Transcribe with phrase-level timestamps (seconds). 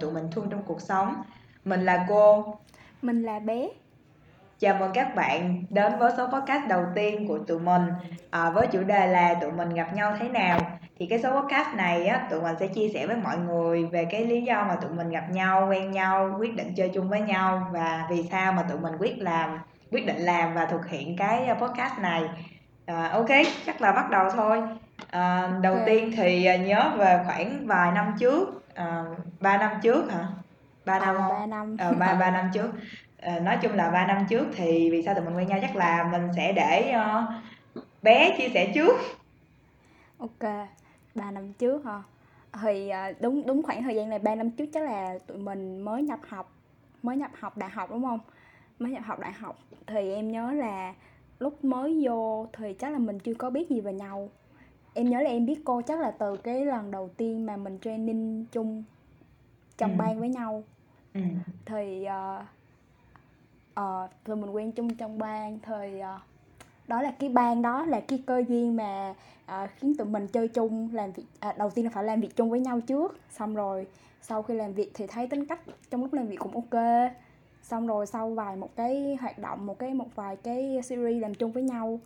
[0.00, 1.22] tụi mình thương trong cuộc sống.
[1.64, 2.58] Mình là cô.
[3.02, 3.68] Mình là bé.
[4.58, 7.82] Chào mừng các bạn đến với số podcast đầu tiên của tụi mình
[8.30, 10.60] à, với chủ đề là tụi mình gặp nhau thế nào.
[10.98, 14.04] Thì cái số podcast này á, tụi mình sẽ chia sẻ với mọi người về
[14.04, 17.20] cái lý do mà tụi mình gặp nhau, quen nhau, quyết định chơi chung với
[17.20, 19.58] nhau và vì sao mà tụi mình quyết làm,
[19.90, 22.22] quyết định làm và thực hiện cái podcast này.
[22.86, 23.28] À, ok,
[23.66, 24.62] chắc là bắt đầu thôi.
[25.10, 25.86] À, đầu okay.
[25.86, 29.04] tiên thì à, nhớ về khoảng vài năm trước, à,
[29.40, 30.28] 3 năm trước hả?
[30.84, 31.28] ba năm không?
[31.28, 31.76] 3 năm.
[31.78, 32.70] Ờ, 3, 3 năm trước
[33.20, 35.76] à, nói chung là 3 năm trước thì vì sao tụi mình quen nhau chắc
[35.76, 38.96] là mình sẽ để uh, bé chia sẻ trước
[40.18, 40.68] ok
[41.14, 42.02] 3 năm trước hả
[42.62, 45.80] thì uh, đúng đúng khoảng thời gian này 3 năm trước chắc là tụi mình
[45.80, 46.52] mới nhập học
[47.02, 48.20] mới nhập học đại học đúng không
[48.78, 50.94] mới nhập học đại học thì em nhớ là
[51.38, 54.28] lúc mới vô thì chắc là mình chưa có biết gì về nhau
[54.96, 57.78] em nhớ là em biết cô chắc là từ cái lần đầu tiên mà mình
[57.82, 58.84] training chung
[59.78, 59.96] trong ừ.
[59.98, 60.62] ban với nhau.
[61.14, 61.20] Ừ.
[61.66, 62.44] thì uh,
[63.74, 66.18] ờ rồi mình quen chung trong ban thời ờ,
[66.88, 69.14] đó là cái ban đó là cái cơ duyên mà
[69.46, 72.36] à, khiến tụi mình chơi chung làm việc à, đầu tiên là phải làm việc
[72.36, 73.18] chung với nhau trước.
[73.30, 73.86] Xong rồi
[74.22, 76.82] sau khi làm việc thì thấy tính cách trong lúc làm việc cũng ok.
[77.62, 81.34] Xong rồi sau vài một cái hoạt động một cái một vài cái series làm
[81.34, 82.00] chung với nhau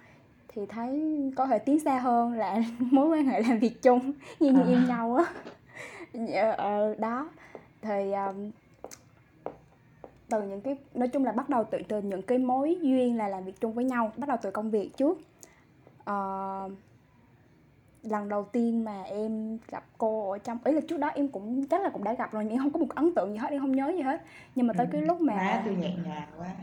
[0.54, 4.52] thì thấy có thể tiến xa hơn là mối quan hệ làm việc chung như
[4.52, 4.66] như à.
[4.68, 5.24] yêu nhau á.
[6.56, 7.28] Ờ, đó.
[7.82, 8.50] Thì um,
[10.28, 13.28] từ những cái nói chung là bắt đầu từ từ những cái mối duyên là
[13.28, 15.18] làm việc chung với nhau bắt đầu từ công việc trước.
[16.10, 16.72] Uh,
[18.02, 21.66] lần đầu tiên mà em gặp cô ở trong ý là trước đó em cũng
[21.66, 23.50] chắc là cũng đã gặp rồi nhưng em không có một ấn tượng gì hết
[23.50, 24.22] em không nhớ gì hết.
[24.54, 26.54] Nhưng mà tới cái lúc mà má tôi nhẹ nhàng quá.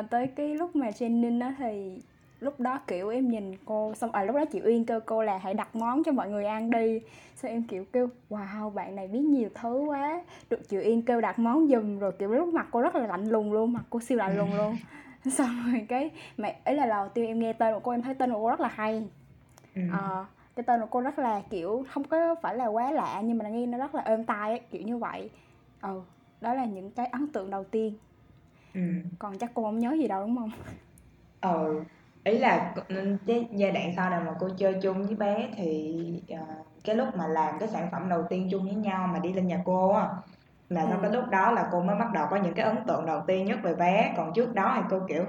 [0.00, 2.00] Uh, tới cái lúc mà training á thì
[2.40, 5.38] lúc đó kiểu em nhìn cô xong à lúc đó chị Uyên kêu cô là
[5.38, 7.00] hãy đặt món cho mọi người ăn đi.
[7.36, 10.24] Xong em kiểu kêu wow bạn này biết nhiều thứ quá.
[10.50, 13.24] Được chị Uyên kêu đặt món giùm rồi kiểu lúc mặt cô rất là lạnh
[13.24, 14.76] lùng luôn mặt cô siêu lạnh lùng luôn.
[15.30, 18.14] Xong rồi cái mẹ ấy là đầu tiên em nghe tên của cô em thấy
[18.14, 19.08] tên của cô rất là hay.
[19.74, 19.82] Ừ.
[19.92, 20.24] à,
[20.56, 23.48] cái tên của cô rất là kiểu không có phải là quá lạ nhưng mà
[23.48, 25.30] nghe nó rất là êm tai ấy, kiểu như vậy.
[25.82, 26.00] Ừ
[26.40, 27.94] đó là những cái ấn tượng đầu tiên.
[28.74, 28.80] Ừ.
[29.18, 30.50] còn chắc cô không nhớ gì đâu đúng không?
[31.40, 31.84] Ừ
[32.24, 32.74] ý là
[33.26, 35.94] cái giai đoạn sau này mà cô chơi chung với bé thì
[36.34, 39.32] uh, cái lúc mà làm cái sản phẩm đầu tiên chung với nhau mà đi
[39.32, 40.08] lên nhà cô á
[40.68, 41.02] là sau ừ.
[41.02, 43.46] cái lúc đó là cô mới bắt đầu có những cái ấn tượng đầu tiên
[43.46, 45.24] nhất về bé còn trước đó thì cô kiểu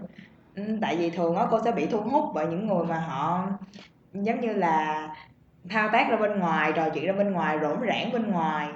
[0.82, 3.48] tại vì thường á cô sẽ bị thu hút bởi những người mà họ
[4.14, 5.08] giống như là
[5.70, 8.70] thao tác ra bên ngoài trò chuyện ra bên ngoài rỗn rãng bên ngoài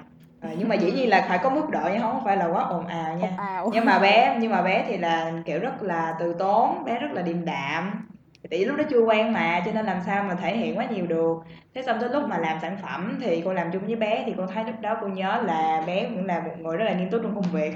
[0.45, 2.63] à, nhưng mà dĩ nhiên là phải có mức độ nhưng không phải là quá
[2.63, 3.59] ồn ào nha.
[3.63, 6.99] Ồn nhưng mà bé nhưng mà bé thì là kiểu rất là từ tốn bé
[6.99, 8.07] rất là điềm đạm.
[8.49, 11.07] Vì lúc đó chưa quen mà cho nên làm sao mà thể hiện quá nhiều
[11.07, 11.37] được.
[11.75, 14.33] Thế xong tới lúc mà làm sản phẩm thì cô làm chung với bé thì
[14.37, 17.09] cô thấy lúc đó cô nhớ là bé cũng là một người rất là nghiêm
[17.09, 17.75] túc trong công việc.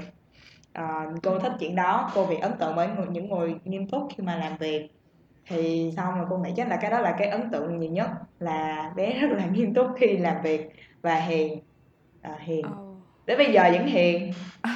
[0.72, 4.24] À, cô thích chuyện đó cô bị ấn tượng bởi những người nghiêm túc khi
[4.24, 4.88] mà làm việc.
[5.46, 8.08] Thì xong rồi cô nghĩ chắc là cái đó là cái ấn tượng nhiều nhất
[8.38, 10.70] là bé rất là nghiêm túc khi làm việc
[11.02, 11.58] và hiền
[12.22, 12.96] à, hiền oh.
[13.26, 14.32] đến bây giờ vẫn hiền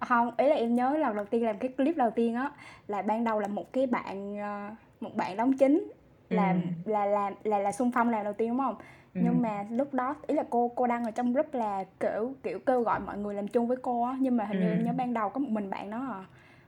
[0.00, 2.50] không ý là em nhớ lần đầu tiên làm cái clip đầu tiên á
[2.88, 5.90] là ban đầu là một cái bạn ờ, một bạn đóng chính
[6.30, 6.90] làm ừ.
[6.92, 8.74] là làm là là xung phong làm đầu tiên đúng không
[9.14, 9.20] ừ.
[9.24, 12.58] nhưng mà lúc đó ý là cô cô đăng ở trong group là kiểu kiểu
[12.58, 14.64] kêu gọi mọi người làm chung với cô á nhưng mà hình ừ.
[14.64, 16.24] như em nhớ ban đầu có một mình bạn đó à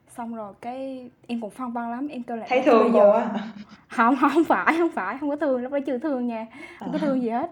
[0.09, 3.31] xong rồi cái em cũng phong vân lắm em kêu là thấy thương cô á
[3.88, 6.47] không không phải không phải không có thương lúc đó chưa thương nha
[6.78, 6.93] không à.
[6.93, 7.50] có thương gì hết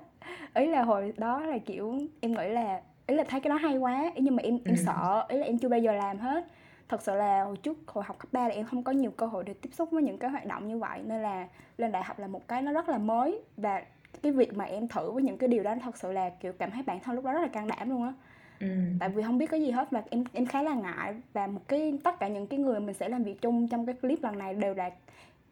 [0.55, 3.77] ý là hồi đó là kiểu em nghĩ là ý là thấy cái đó hay
[3.77, 4.83] quá nhưng mà em em ừ.
[4.87, 6.45] sợ ý là em chưa bao giờ làm hết
[6.89, 9.27] thật sự là hồi trước hồi học cấp 3 là em không có nhiều cơ
[9.27, 11.49] hội để tiếp xúc với những cái hoạt động như vậy nên là
[11.79, 13.83] lên đại học là một cái nó rất là mới và
[14.23, 16.71] cái việc mà em thử với những cái điều đó thật sự là kiểu cảm
[16.71, 18.13] thấy bản thân lúc đó rất là can đảm luôn á
[18.61, 18.67] ừ.
[19.01, 21.61] tại vì không biết cái gì hết và em em khá là ngại và một
[21.69, 24.39] cái tất cả những cái người mình sẽ làm việc chung trong cái clip lần
[24.39, 24.91] này đều là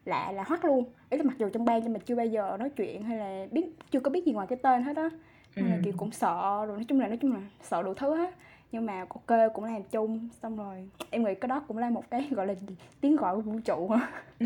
[0.08, 0.84] lạ là hoắc luôn.
[1.10, 3.46] Ý là mặc dù trong ban nhưng mà chưa bao giờ nói chuyện hay là
[3.50, 5.08] biết chưa có biết gì ngoài cái tên hết á.
[5.56, 8.16] Nên là kiểu cũng sợ rồi nói chung là nói chung là sợ đủ thứ
[8.16, 8.34] hết.
[8.72, 12.10] Nhưng mà ok cũng làm chung xong rồi em nghĩ cái đó cũng là một
[12.10, 12.76] cái gọi là gì?
[13.00, 13.90] tiếng gọi của vũ trụ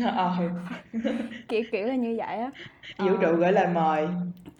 [0.03, 0.37] ờ.
[1.47, 2.51] Kiểu kiểu là như vậy á.
[2.97, 3.35] Vũ trụ ờ.
[3.35, 4.07] gửi lời mời.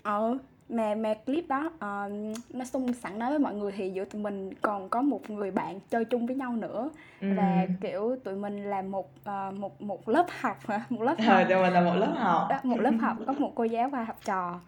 [0.04, 0.38] Ờ
[0.74, 2.12] mà mà clip đó uh,
[2.54, 5.52] nó xung sẵn nói với mọi người thì giữa tụi mình còn có một người
[5.52, 6.90] bạn chơi chung với nhau nữa.
[7.22, 7.28] Ừ.
[7.38, 10.84] và kiểu tụi mình là một uh, một một lớp học hả?
[10.90, 11.38] Một lớp học.
[11.50, 12.48] ờ, mình là một lớp học.
[12.50, 14.60] Đó, một lớp học có một cô giáo và học trò.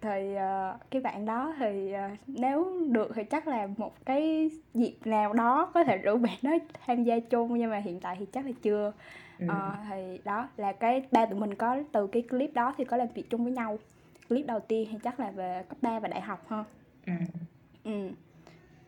[0.00, 4.96] Thì uh, cái bạn đó thì uh, nếu được thì chắc là một cái dịp
[5.04, 6.50] nào đó có thể rủ bạn đó
[6.86, 8.92] tham gia chung nhưng mà hiện tại thì chắc là chưa.
[9.38, 9.46] Ừ.
[9.46, 12.96] uh, thì đó là cái ba tụi mình có từ cái clip đó thì có
[12.96, 13.78] làm việc chung với nhau
[14.28, 16.64] clip đầu tiên thì chắc là về cấp 3 và đại học ha?
[17.06, 17.12] Ừ.
[17.84, 18.08] ừ.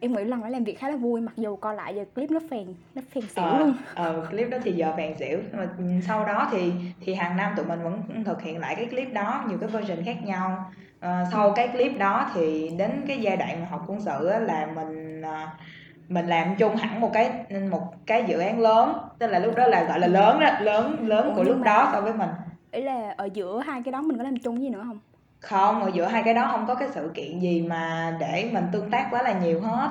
[0.03, 2.31] Em nghĩ lần đó làm việc khá là vui mặc dù coi lại giờ clip
[2.31, 3.75] nó phèn nó phèn xỉu ờ, luôn.
[3.95, 5.39] ờ, clip đó thì giờ phèn xỉu.
[5.53, 5.69] Mà
[6.07, 9.45] sau đó thì thì hàng năm tụi mình vẫn thực hiện lại cái clip đó
[9.49, 10.73] nhiều cái version khác nhau.
[11.01, 14.39] Ờ, sau cái clip đó thì đến cái giai đoạn mà học quân sự á,
[14.39, 15.47] là mình ờ,
[16.09, 17.33] mình làm chung hẳn một cái
[17.71, 18.93] một cái dự án lớn.
[19.19, 21.65] Tức là lúc đó là gọi là lớn đó lớn lớn Ủa, của lúc mà...
[21.65, 22.31] đó so với mình.
[22.73, 24.99] ý là ở giữa hai cái đó mình có làm chung gì nữa không
[25.41, 28.65] không ở giữa hai cái đó không có cái sự kiện gì mà để mình
[28.73, 29.91] tương tác quá là nhiều hết.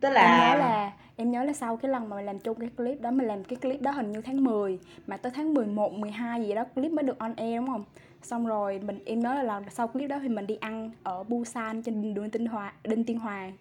[0.00, 2.58] Tức là em nhớ là em nhớ là sau cái lần mà mình làm chung
[2.60, 5.54] cái clip đó mình làm cái clip đó hình như tháng 10 mà tới tháng
[5.54, 7.84] 11, 12 gì đó clip mới được on air đúng không?
[8.22, 11.24] Xong rồi mình em nhớ là lần sau clip đó thì mình đi ăn ở
[11.24, 13.52] Busan trên đường Tinh Hòa Đinh Tiên Hoàng.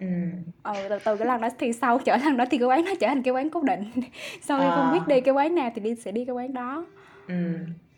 [0.00, 0.06] Ừ.
[0.62, 2.90] ờ từ từ cái lần đó thì sau trở lần đó thì cái quán nó
[3.00, 3.84] trở thành cái quán cố định.
[4.42, 4.72] Sau à.
[4.76, 6.86] không biết đi cái quán nào thì đi sẽ đi cái quán đó.
[7.28, 7.34] Ừ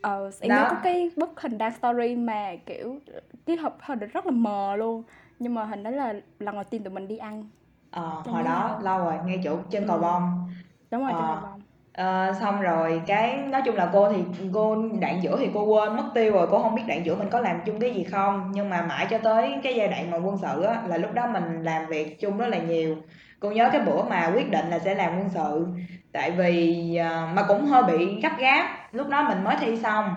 [0.00, 2.99] ờ em nhớ có cái bức hình đăng story mà kiểu
[3.47, 5.02] cái hộp hình rất là mờ luôn.
[5.38, 7.44] Nhưng mà hình đó là lần đầu tiên tụi mình đi ăn.
[7.91, 8.81] Ờ hồi đó nào?
[8.82, 10.02] lâu rồi ngay chỗ chân cầu ừ.
[10.02, 10.49] bông.
[10.91, 11.19] Đúng rồi ờ.
[11.19, 11.62] chân cầu bông.
[11.93, 14.25] Ờ, xong rồi cái nói chung là cô thì
[14.55, 17.29] cô đoạn giữa thì cô quên mất tiêu rồi cô không biết đoạn giữa mình
[17.31, 18.52] có làm chung cái gì không.
[18.55, 21.26] Nhưng mà mãi cho tới cái giai đoạn mà quân sự á là lúc đó
[21.26, 22.97] mình làm việc chung rất là nhiều.
[23.41, 25.67] Cô nhớ cái bữa mà quyết định là sẽ làm quân sự.
[26.12, 30.14] Tại vì ờ, mà cũng hơi bị gấp gáp lúc đó mình mới thi xong.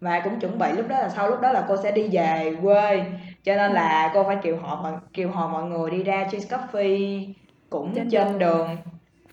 [0.00, 2.56] Và cũng chuẩn bị lúc đó là sau lúc đó là cô sẽ đi về
[2.62, 3.04] quê.
[3.44, 6.56] Cho nên là cô phải kêu họ mọi kêu họ mọi người đi ra cheese
[6.56, 7.32] coffee
[7.70, 8.76] cũng trên, trên đường, đường.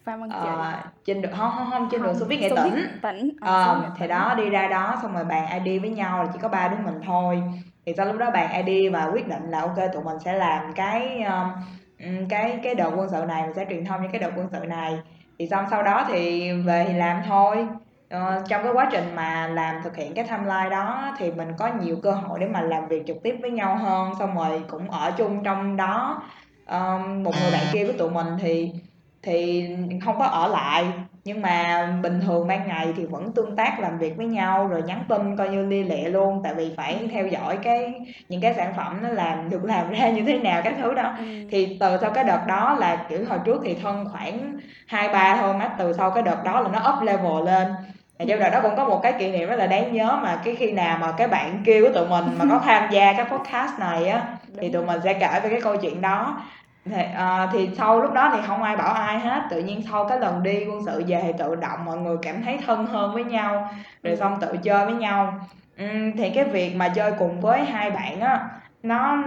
[0.03, 0.73] Phan Văn ờ,
[1.05, 2.87] trên đường không không không trên đường Xô Viết Nghệ Tỉnh.
[3.01, 3.29] Tỉnh.
[3.41, 6.47] Ờ, thì đó đi ra đó xong rồi bàn ID với nhau là chỉ có
[6.47, 7.43] ba đứa mình thôi.
[7.85, 10.73] Thì sau lúc đó bàn ID và quyết định là ok tụi mình sẽ làm
[10.73, 14.31] cái um, cái cái đợt quân sự này mình sẽ truyền thông những cái đợt
[14.35, 14.99] quân sự này.
[15.39, 17.67] Thì xong sau đó thì về thì làm thôi
[18.13, 21.69] ờ, trong cái quá trình mà làm thực hiện cái timeline đó thì mình có
[21.81, 24.91] nhiều cơ hội để mà làm việc trực tiếp với nhau hơn xong rồi cũng
[24.91, 26.21] ở chung trong đó.
[26.69, 28.71] Um, một người bạn kia của tụi mình thì
[29.21, 29.67] thì
[30.05, 30.85] không có ở lại
[31.23, 34.83] nhưng mà bình thường ban ngày thì vẫn tương tác làm việc với nhau rồi
[34.83, 36.41] nhắn tin coi như lia lịa luôn.
[36.43, 37.93] Tại vì phải theo dõi cái
[38.29, 41.15] những cái sản phẩm nó làm được làm ra như thế nào các thứ đó.
[41.17, 41.23] Ừ.
[41.51, 44.57] thì từ sau cái đợt đó là kiểu hồi trước thì thân khoảng
[44.87, 47.67] hai ba thôi mắt từ sau cái đợt đó là nó up level lên
[48.23, 50.55] thì trong đó cũng có một cái kỷ niệm rất là đáng nhớ mà cái
[50.55, 53.79] khi nào mà cái bạn kia của tụi mình mà có tham gia cái podcast
[53.79, 54.21] này á
[54.61, 56.41] thì tụi mình sẽ kể về cái câu chuyện đó.
[56.85, 59.41] Thì, à, thì sau lúc đó thì không ai bảo ai hết.
[59.49, 62.43] Tự nhiên sau cái lần đi quân sự về thì tự động mọi người cảm
[62.43, 63.69] thấy thân hơn với nhau
[64.03, 65.39] rồi xong tự chơi với nhau.
[65.77, 65.85] Ừ,
[66.17, 68.39] thì cái việc mà chơi cùng với hai bạn á
[68.83, 69.17] nó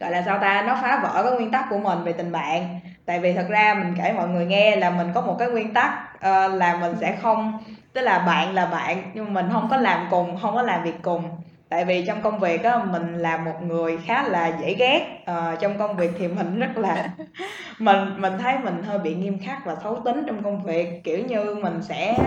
[0.00, 2.80] gọi là sao ta nó phá vỡ cái nguyên tắc của mình về tình bạn.
[3.06, 5.74] Tại vì thật ra mình kể mọi người nghe là mình có một cái nguyên
[5.74, 7.58] tắc uh, là mình sẽ không
[7.92, 11.02] tức là bạn là bạn nhưng mình không có làm cùng không có làm việc
[11.02, 11.24] cùng.
[11.68, 15.22] Tại vì trong công việc á mình là một người khá là dễ ghét.
[15.26, 17.08] Ờ, trong công việc thì mình rất là
[17.78, 21.04] mình mình thấy mình hơi bị nghiêm khắc và xấu tính trong công việc.
[21.04, 22.18] Kiểu như mình sẽ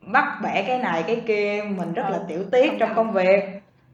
[0.00, 3.44] bắt bẻ cái này cái kia mình rất là ừ, tiểu tiết trong công việc.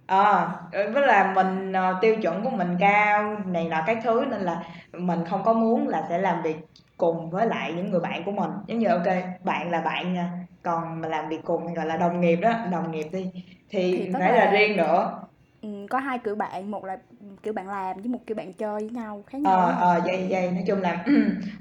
[0.07, 4.63] Ờ với là mình tiêu chuẩn của mình cao này là cái thứ nên là
[4.93, 6.57] mình không có muốn là sẽ làm việc
[6.97, 8.51] cùng với lại những người bạn của mình.
[8.67, 9.07] Giống như ok
[9.45, 10.31] bạn là bạn nha
[10.63, 13.31] còn mà làm việc cùng gọi là đồng nghiệp đó đồng nghiệp đi.
[13.69, 15.21] Thì, thì phải là, là riêng nữa.
[15.63, 16.97] Ừ, có hai kiểu bạn một là
[17.43, 20.27] kiểu bạn làm với một kiểu bạn chơi với nhau khác nhau ờ ờ vậy
[20.31, 21.05] vậy nói chung là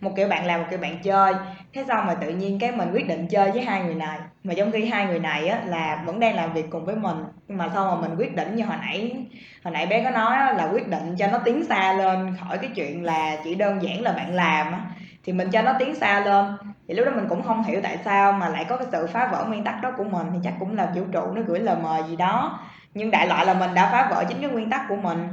[0.02, 1.34] một kiểu bạn làm một kiểu bạn chơi.
[1.74, 4.20] Thế xong mà tự nhiên cái mình quyết định chơi với hai người này.
[4.44, 7.18] Mà trong khi hai người này á là vẫn đang làm việc cùng với mình
[7.48, 9.26] nhưng mà sau mà mình quyết định như hồi nãy
[9.64, 12.58] hồi nãy bé có nói á, là quyết định cho nó tiến xa lên khỏi
[12.58, 14.80] cái chuyện là chỉ đơn giản là bạn làm á
[15.24, 16.46] thì mình cho nó tiến xa lên.
[16.88, 19.30] Thì lúc đó mình cũng không hiểu tại sao mà lại có cái sự phá
[19.32, 20.28] vỡ nguyên tắc đó của mình.
[20.34, 22.60] Thì chắc cũng là vũ trụ nó gửi lời mời gì đó.
[22.94, 25.28] Nhưng đại loại là mình đã phá vỡ chính cái nguyên tắc của mình.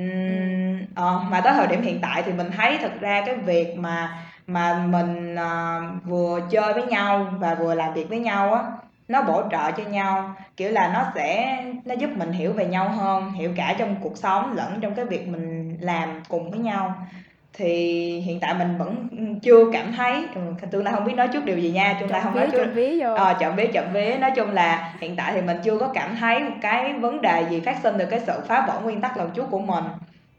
[0.00, 3.74] Uhm, ờ, mà tới thời điểm hiện tại thì mình thấy thực ra cái việc
[3.78, 8.62] mà mà mình uh, vừa chơi với nhau và vừa làm việc với nhau á
[9.08, 10.34] nó bổ trợ cho nhau.
[10.56, 14.16] Kiểu là nó sẽ nó giúp mình hiểu về nhau hơn hiểu cả trong cuộc
[14.16, 16.94] sống lẫn trong cái việc mình làm cùng với nhau
[17.52, 17.74] thì
[18.20, 19.08] hiện tại mình vẫn
[19.42, 20.26] chưa cảm thấy.
[20.34, 20.40] Ừ,
[20.70, 22.66] tương lai không biết nói trước điều gì nha tương lai không nói trước.
[23.14, 24.16] ờ chọn vía chọn vía.
[24.20, 27.46] Nói chung là hiện tại thì mình chưa có cảm thấy một cái vấn đề
[27.50, 29.84] gì phát sinh từ cái sự phá vỡ nguyên tắc lần trước của mình.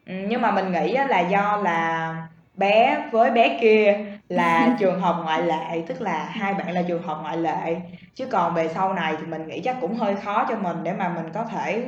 [0.08, 2.16] Ừ, nhưng mà mình nghĩ là do là
[2.58, 7.04] bé với bé kia là trường hợp ngoại lệ tức là hai bạn là trường
[7.04, 7.76] hợp ngoại lệ.
[8.16, 10.94] Chứ còn về sau này thì mình nghĩ chắc cũng hơi khó cho mình để
[10.94, 11.84] mà mình có thể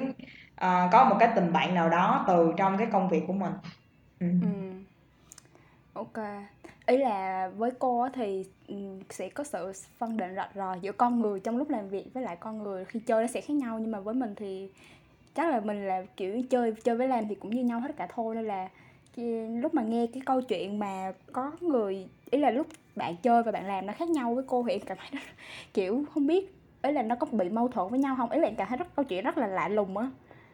[0.66, 3.54] uh, có một cái tình bạn nào đó từ trong cái công việc của mình.
[4.20, 4.28] Ừ.
[4.42, 4.65] Ừ
[5.96, 6.18] OK.
[6.86, 8.76] Ý là với cô á thì, ừ,
[9.10, 12.24] sẽ có sự phân định rạch ròi giữa con người trong lúc làm việc với
[12.24, 14.70] lại con người khi chơi nó sẽ khác nhau, nhưng mà với mình thì
[15.36, 18.08] chắc là mình là kiểu chơi chơi với làm thì cũng như nhau hết cả
[18.14, 18.70] thôi nên là
[19.62, 23.52] lúc mà nghe cái câu chuyện mà có người ý là lúc bạn chơi và
[23.52, 25.20] bạn làm nó khác nhau với cô thì em cảm thấy nó,
[25.74, 28.48] kiểu không biết ý là nó có bị mâu thuẫn với nhau không ý là
[28.48, 30.10] em cảm thấy rất câu chuyện rất là lạ lùng á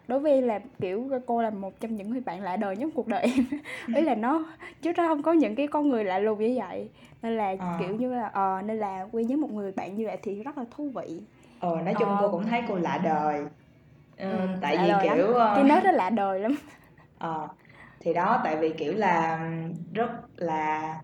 [0.07, 3.07] đối với là kiểu cô là một trong những người bạn lạ đời nhất cuộc
[3.07, 3.45] đời em
[3.93, 4.45] ý là nó
[4.81, 6.89] chứ nó không có những cái con người lạ lùng như vậy
[7.21, 7.67] nên là à.
[7.77, 10.57] kiểu như là ờ nên là quen với một người bạn như vậy thì rất
[10.57, 11.21] là thú vị
[11.59, 12.17] ờ nói chung ờ.
[12.19, 13.39] cô cũng thấy cô lạ đời
[14.17, 15.33] ừ, ừ, tại vì kiểu lắm.
[15.33, 16.55] Ờ, cái nết đó lạ đời lắm
[17.17, 17.47] ờ
[17.99, 19.39] thì đó tại vì kiểu là
[19.93, 21.01] rất là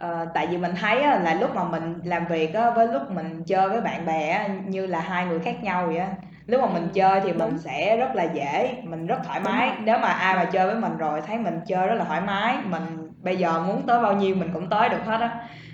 [0.00, 3.02] Ờ, tại vì mình thấy á, là lúc mà mình làm việc á, với lúc
[3.10, 6.16] mình chơi với bạn bè á, như là hai người khác nhau vậy á.
[6.48, 9.72] Lúc mà mình chơi thì mình sẽ rất là dễ, mình rất thoải mái.
[9.84, 12.56] Nếu mà ai mà chơi với mình rồi thấy mình chơi rất là thoải mái,
[12.64, 15.30] mình bây giờ muốn tới bao nhiêu mình cũng tới được hết á.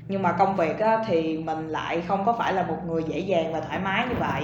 [0.09, 3.19] Nhưng mà công việc á, thì mình lại không có phải là một người dễ
[3.19, 4.43] dàng và thoải mái như vậy.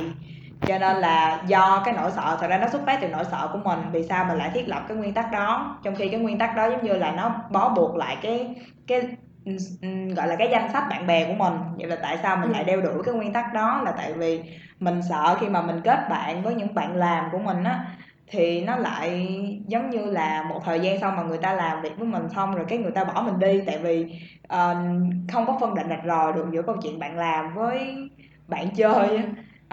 [0.66, 3.48] Cho nên là do cái nỗi sợ, thật ra nó xuất phát từ nỗi sợ
[3.52, 6.20] của mình, vì sao mình lại thiết lập cái nguyên tắc đó, trong khi cái
[6.20, 8.54] nguyên tắc đó giống như là nó bó buộc lại cái
[8.86, 9.02] cái
[10.16, 11.52] gọi là cái danh sách bạn bè của mình.
[11.76, 13.80] Vậy là tại sao mình lại đeo đuổi cái nguyên tắc đó?
[13.84, 14.42] Là tại vì
[14.80, 17.84] mình sợ khi mà mình kết bạn với những bạn làm của mình á
[18.32, 21.92] thì nó lại giống như là một thời gian sau mà người ta làm việc
[21.98, 23.60] với mình xong rồi cái người ta bỏ mình đi.
[23.66, 24.04] Tại vì
[24.44, 24.76] uh,
[25.32, 27.96] không có phân định rạch ròi được giữa câu chuyện bạn làm với
[28.48, 29.22] bạn chơi á.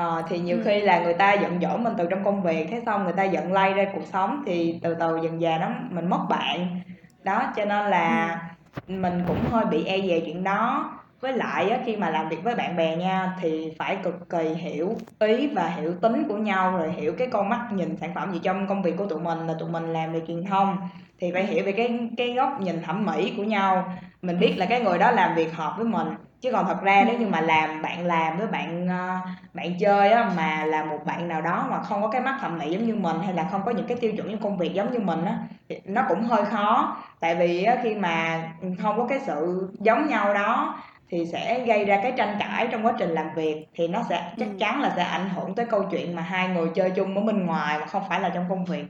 [0.02, 2.82] Uh, thì nhiều khi là người ta giận dỗi mình từ trong công việc thế
[2.86, 6.10] xong người ta giận lay ra cuộc sống thì từ từ dần dà nó mình
[6.10, 6.82] mất bạn.
[7.24, 8.40] Đó cho nên là
[8.88, 10.94] mình cũng hơi bị e dè chuyện đó.
[11.22, 14.44] Với lại á, khi mà làm việc với bạn bè nha thì phải cực kỳ
[14.50, 18.34] hiểu ý và hiểu tính của nhau rồi hiểu cái con mắt nhìn sản phẩm
[18.34, 20.78] gì trong công việc của tụi mình là tụi mình làm về truyền thông.
[21.20, 23.98] Thì phải hiểu về cái cái góc nhìn thẩm mỹ của nhau.
[24.22, 26.08] Mình biết là cái người đó làm việc hợp với mình
[26.42, 29.20] chứ còn thật ra nếu như mà làm bạn làm với bạn ờ,
[29.54, 32.58] bạn chơi á mà là một bạn nào đó mà không có cái mắt thẩm
[32.58, 34.74] mỹ giống như mình hay là không có những cái tiêu chuẩn trong công việc
[34.74, 35.40] giống như mình á
[35.70, 36.98] thì nó cũng hơi khó.
[37.20, 38.44] Tại vì á khi mà
[38.84, 42.86] không có cái sự giống nhau đó thì sẽ gây ra cái tranh cãi trong
[42.86, 45.84] quá trình làm việc thì nó sẽ chắc chắn là sẽ ảnh hưởng tới câu
[45.92, 48.66] chuyện mà hai người chơi chung ở bên ngoài mà không phải là trong công
[48.66, 48.86] việc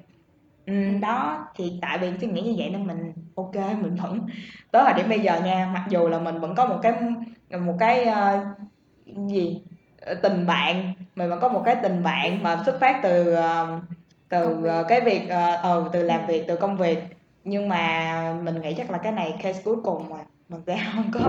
[0.67, 4.27] Ừm, đó, thì tại vì suy nghĩ như vậy nên mình ok mình vẫn
[4.71, 6.93] tới thời điểm bây giờ nha, mặc dù là mình vẫn có một cái
[7.59, 8.45] một cái, ơ,
[9.29, 9.63] gì,
[10.01, 13.79] ờ, tình bạn, mình vẫn có một cái tình bạn mà xuất phát từ, ờ,
[14.29, 17.00] từ, ờ, cái việc, ờ, ừ, từ làm việc, từ công việc.
[17.43, 20.19] Nhưng mà mình nghĩ chắc là cái này case cuối cùng rồi,
[20.50, 21.19] mình sẽ hông có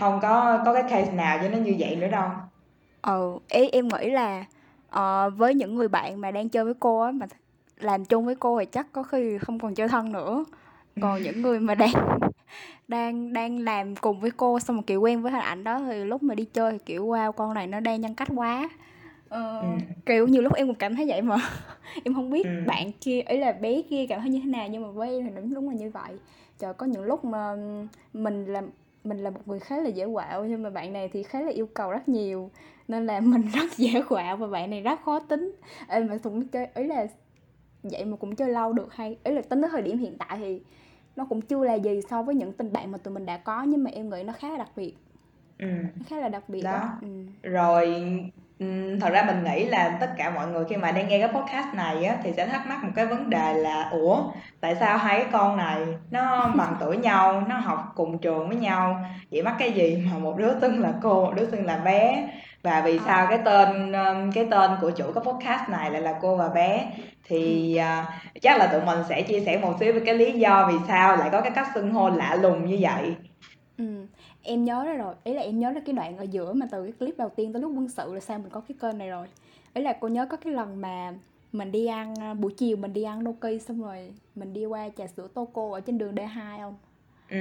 [0.00, 2.28] hông có có cái case nào cho nó như vậy nữa đâu.
[3.02, 4.44] Ừ, ý em nghĩ là,
[4.86, 7.26] ờ, với những người bạn mà đang chơi với cô á, mà
[7.84, 10.44] làm chung với cô thì chắc có khi không còn chơi thân nữa.
[11.00, 11.92] Còn những người mà đang
[12.88, 16.04] đang đang làm cùng với cô xong rồi kiểu quen với hình ảnh đó thì
[16.04, 18.68] lúc mà đi chơi thì kiểu wow con này nó đang nhân cách quá.
[19.28, 19.66] Ờ, ừ.
[20.06, 21.36] kiểu nhiều lúc em cũng cảm thấy vậy mà.
[22.04, 22.50] Em không biết ừ.
[22.66, 25.24] bạn kia ấy là bé kia cảm thấy như thế nào nhưng mà với em
[25.24, 26.12] thì đúng đúng là như vậy.
[26.58, 27.56] Trời có những lúc mà
[28.12, 28.62] mình là
[29.04, 31.50] mình là một người khá là dễ quạo nhưng mà bạn này thì khá là
[31.50, 32.50] yêu cầu rất nhiều.
[32.88, 35.54] Nên là mình rất dễ quạo và bạn này rất khó tính.
[35.88, 37.06] Em mà cũng chơi ấy là
[37.90, 40.38] vậy mà cũng chơi lâu được hay ý là tính tới thời điểm hiện tại
[40.38, 40.60] thì
[41.16, 43.62] nó cũng chưa là gì so với những tình bạn mà tụi mình đã có
[43.62, 44.94] nhưng mà em nghĩ nó khá là đặc biệt
[45.58, 45.66] ừ.
[45.96, 46.88] nó khá là đặc biệt đó, đó.
[47.00, 47.08] Ừ.
[47.42, 48.04] rồi
[49.00, 51.74] thật ra mình nghĩ là tất cả mọi người khi mà đang nghe cái podcast
[51.74, 54.22] này á thì sẽ thắc mắc một cái vấn đề là ủa
[54.60, 58.56] tại sao hai cái con này nó bằng tuổi nhau nó học cùng trường với
[58.56, 59.00] nhau
[59.30, 62.28] vậy mắc cái gì mà một đứa xưng là cô một đứa xưng là bé
[62.64, 63.02] và vì à.
[63.06, 66.48] sao cái tên um, cái tên của chủ cái podcast này lại là cô và
[66.48, 66.92] bé?
[67.24, 68.06] Thì uh,
[68.42, 71.16] chắc là tụi mình sẽ chia sẻ một xíu về cái lý do vì sao
[71.16, 73.14] lại có cái cách xưng hô lạ lùng như vậy.
[73.78, 74.06] Ừ
[74.44, 75.14] em nhớ ra rồi.
[75.24, 77.52] Ý là em nhớ ra cái đoạn ở giữa mà từ cái clip đầu tiên
[77.52, 79.26] tới lúc quân sự là sao mình có cái kênh này rồi.
[79.74, 81.14] Ý là cô nhớ có cái lần mà
[81.52, 84.88] mình đi ăn à, buổi chiều mình đi ăn noki xong rồi mình đi qua
[84.96, 86.74] trà sữa Toco ở trên đường D2 không?
[87.30, 87.38] Ừ.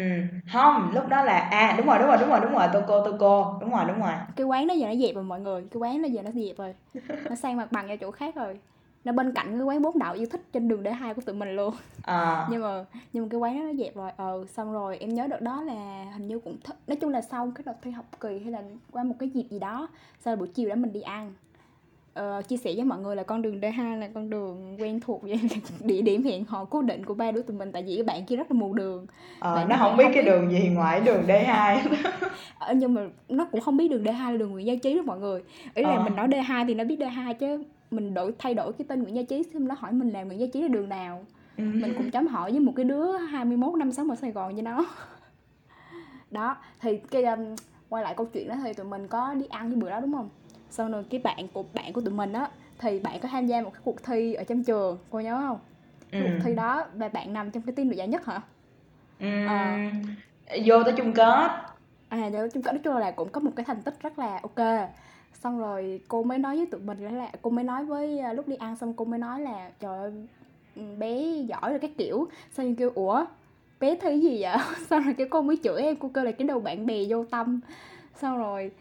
[0.54, 3.58] Không lúc đó là à đúng rồi đúng rồi đúng rồi đúng rồi Toco Toco
[3.62, 4.14] đúng rồi đúng rồi.
[4.36, 6.58] Cái quán đó giờ nó dẹp rồi mọi người cái quán đó giờ nó dẹp
[6.58, 6.76] rồi.
[7.30, 8.60] Nó sang mặt bằng cho chỗ khác rồi.
[9.04, 11.36] Nó bên cạnh cái quán bốn đạo yêu thích trên đường để hai của tụi
[11.36, 11.74] mình luôn.
[12.04, 12.48] À.
[12.52, 14.12] nhưng mà nhưng mà cái quán đó nó dẹp rồi.
[14.18, 17.22] Ờ xong rồi em nhớ được đó là hình như cũng thích nói chung là
[17.22, 18.62] sau cái đợt thi học kỳ hay là
[18.92, 19.88] qua một cái dịp gì đó
[20.20, 21.34] sau buổi chiều đó mình đi ăn
[22.14, 25.22] ờ, chia sẻ với mọi người là con đường D2 là con đường quen thuộc
[25.22, 25.40] vậy.
[25.80, 28.26] Địa điểm hẹn hò cố định của ba đứa tụi mình tại vì cái bạn
[28.26, 29.06] kia rất là mù đường.
[29.40, 31.80] Ờ, nó không biết cái đường gì ngoài đường D2
[32.60, 35.02] ờ, nhưng mà nó cũng không biết đường D2 là đường Nguyễn Gia Trí đó
[35.06, 35.44] mọi người.
[35.74, 36.04] Ý là ờ.
[36.04, 39.16] mình nói D2 thì nó biết D2 chứ mình đổi thay đổi cái tên Nguyễn
[39.16, 41.26] Gia Trí xong nó hỏi mình là Nguyễn Gia Trí là đường nào.
[41.58, 41.64] Ừ.
[41.64, 44.62] mình cũng chấm hỏi với một cái đứa 21 năm sống ở Sài Gòn như
[44.62, 44.86] nó.
[46.32, 47.56] Đó thì cái um,
[47.90, 50.14] quay lại câu chuyện đó thì tụi mình có đi ăn cái bữa đó đúng
[50.14, 50.30] không
[50.74, 53.62] sau rồi cái bạn của bạn của tụi mình á thì bạn có tham gia
[53.62, 55.60] một cái cuộc thi ở trong trường cô nhớ không?
[56.12, 56.20] Ừ.
[56.24, 58.42] cuộc thi đó và bạn nằm trong cái team được giải nhất hả?
[59.20, 59.26] Ừ.
[60.66, 61.52] vô tới chung kết.
[62.10, 64.40] À vô chung kết nói chung là cũng có một cái thành tích rất là
[64.44, 64.90] ok.
[65.34, 68.48] Xong rồi cô mới nói với tụi mình là cô mới nói với à, lúc
[68.48, 70.12] đi ăn xong cô mới nói là trời ơi
[70.76, 72.28] ừ, bé giỏi rồi cái kiểu.
[72.52, 73.26] Xong kêu ủa
[73.80, 74.58] bé thi gì vậy?
[74.90, 77.26] Xong rồi cái cô mới chửi em cô kêu là cái đầu bạn bè vô
[77.26, 77.60] tâm.
[78.22, 78.72] Xong rồi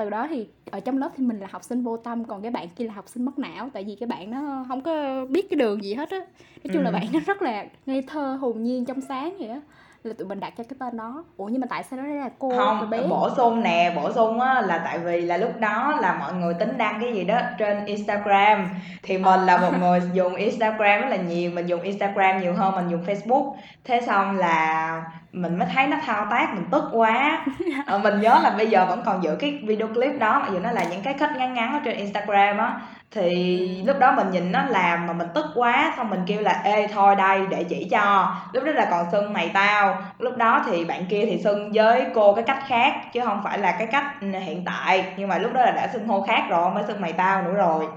[0.00, 2.50] từ đó thì ở trong lớp thì mình là học sinh vô tâm còn cái
[2.50, 5.50] bạn kia là học sinh mất não tại vì cái bạn nó không có biết
[5.50, 6.82] cái đường gì hết á nói chung ừ.
[6.82, 9.60] là bạn nó rất là ngây thơ hồn nhiên trong sáng vậy á
[10.04, 11.24] là tụi mình đặt cho cái tên đó.
[11.36, 13.06] Ủa nhưng mà tại sao nó là cô không bé?
[13.08, 16.54] bổ sung nè bổ sung á là tại vì là lúc đó là mọi người
[16.54, 18.68] tính đăng cái gì đó trên instagram.
[19.02, 22.74] Thì mình là một người dùng instagram rất là nhiều mình dùng instagram nhiều hơn
[22.76, 23.54] mình dùng facebook.
[23.84, 25.02] Thế xong là
[25.32, 27.44] mình mới thấy nó thao tác mình tức quá.
[27.86, 30.58] Ờ, mình nhớ là bây giờ vẫn còn giữ cái video clip đó mặc dù
[30.58, 32.80] nó là những cái cách ngắn ngắn ở trên instagram á
[33.12, 36.60] thì lúc đó mình nhìn nó làm mà mình tức quá, xong mình kêu là,
[36.64, 38.36] ê, thôi đây, để chỉ cho.
[38.52, 39.98] Lúc đó là còn xưng mày tao.
[40.18, 43.58] Lúc đó thì bạn kia thì xưng với cô cái cách khác, chứ không phải
[43.58, 45.04] là cái cách ừ, hiện tại.
[45.16, 47.52] Nhưng mà lúc đó là đã xưng hô khác rồi, mới xưng mày tao nữa
[47.52, 47.88] rồi.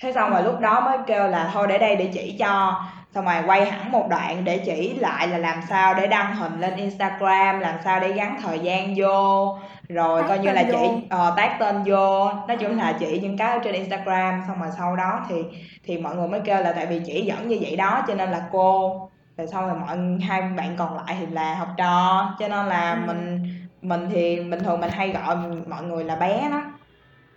[0.00, 2.82] Thế xong rồi lúc đó mới kêu là, thôi để đây, để chỉ cho.
[3.14, 6.60] Xong rồi quay hẳn một đoạn để chỉ lại là làm sao để đăng hình
[6.60, 9.58] lên instagram, làm sao để gắn thời gian vô
[9.88, 10.72] rồi coi như là vô.
[10.72, 14.60] chị uh, tác tên vô nói chung là chị những cái ở trên instagram xong
[14.60, 15.44] rồi sau đó thì
[15.84, 18.30] thì mọi người mới kêu là tại vì chỉ dẫn như vậy đó cho nên
[18.30, 19.00] là cô
[19.36, 22.92] rồi sau rồi mọi hai bạn còn lại thì là học trò cho nên là
[22.92, 22.98] ừ.
[23.06, 23.48] mình
[23.82, 26.62] mình thì bình thường mình hay gọi mọi người là bé đó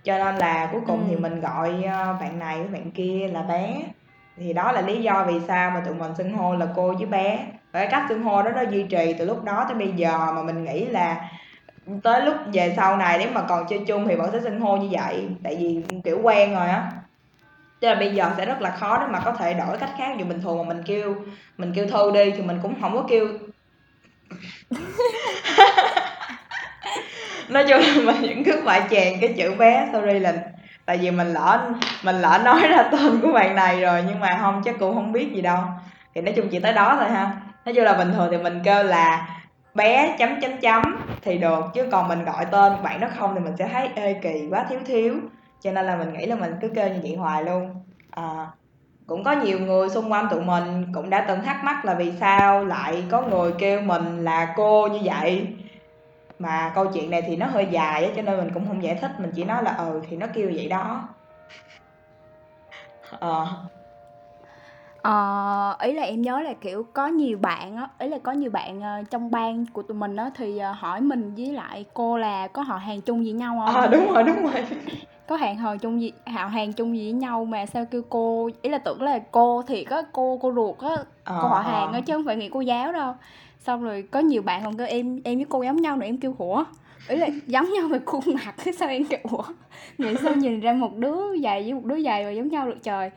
[0.03, 1.05] cho nên là cuối cùng ừ.
[1.09, 3.81] thì mình gọi ờ, bạn này với bạn kia là bé
[4.37, 7.05] thì đó là lý do vì sao mà tụi mình xưng hô là cô với
[7.05, 9.91] bé và cái cách xưng hô đó nó duy trì từ lúc đó tới bây
[9.91, 11.29] giờ mà mình nghĩ là
[12.03, 14.77] tới lúc về sau này nếu mà còn chơi chung thì vẫn sẽ xưng hô
[14.77, 15.27] như vậy.
[15.43, 16.91] Tại vì kiểu quen rồi á.
[17.81, 20.15] Cho là bây giờ sẽ rất là khó để mà có thể đổi cách khác.
[20.19, 21.15] Dù bình thường mà mình kêu
[21.57, 23.27] mình kêu thư đi thì mình cũng không có kêu.
[27.49, 30.33] Nói chung là mình những cứ phải chèn cái chữ bé, sorry là
[30.85, 31.71] tại vì mình lỡ
[32.03, 35.11] mình lỡ nói ra tên của bạn này rồi nhưng mà không, chắc cũng không
[35.11, 35.57] biết gì đâu.
[36.15, 37.31] Thì nói chung chỉ tới đó thôi ha.
[37.65, 39.27] Nói chung là bình thường thì mình kêu là
[39.79, 43.39] bé chấm chấm chấm thì được chứ còn mình gọi tên bạn nó không thì
[43.39, 45.15] mình sẽ thấy ê kỳ quá thiếu thiếu.
[45.61, 47.83] Cho nên là mình nghĩ là mình cứ kêu như vậy hoài luôn.
[48.11, 48.47] À,
[49.07, 52.13] cũng có nhiều người xung quanh tụi mình cũng đã từng thắc mắc là vì
[52.19, 55.47] sao lại có người kêu mình là cô như vậy.
[56.39, 58.95] Mà câu chuyện này thì nó hơi dài á cho nên mình cũng không giải
[58.95, 61.09] thích mình chỉ nói là ừ thì nó kêu vậy đó.
[63.19, 63.47] Ờ.
[65.01, 68.51] Ờ, ý là em nhớ là, kiểu, có nhiều bạn á, ý là có nhiều
[68.51, 72.17] bạn, ờ, trong ban của tụi mình á, thì, ờ, hỏi mình với lại cô
[72.17, 74.53] là có họ hàng chung với nhau không À, đúng rồi, đúng rồi.
[75.27, 78.49] Có hẹn hò chung gì họ hàng chung gì với nhau mà sao kêu cô
[78.61, 81.93] ý là tưởng là cô thiệt á, cô cô ruột á, cô họ ờ, hàng
[81.93, 83.13] á chứ không phải nghĩ cô giáo đâu.
[83.59, 86.17] Xong rồi có nhiều bạn còn kêu em em với cô giống nhau nữa, em
[86.17, 86.63] kêu "Ủa?"
[87.07, 89.43] Ý là giống nhau về khuôn mặt, cái sao em kêu "Ủa,
[89.97, 92.83] nghĩ sao nhìn ra một đứa dài với một đứa dài mà giống nhau được
[92.83, 93.11] trời."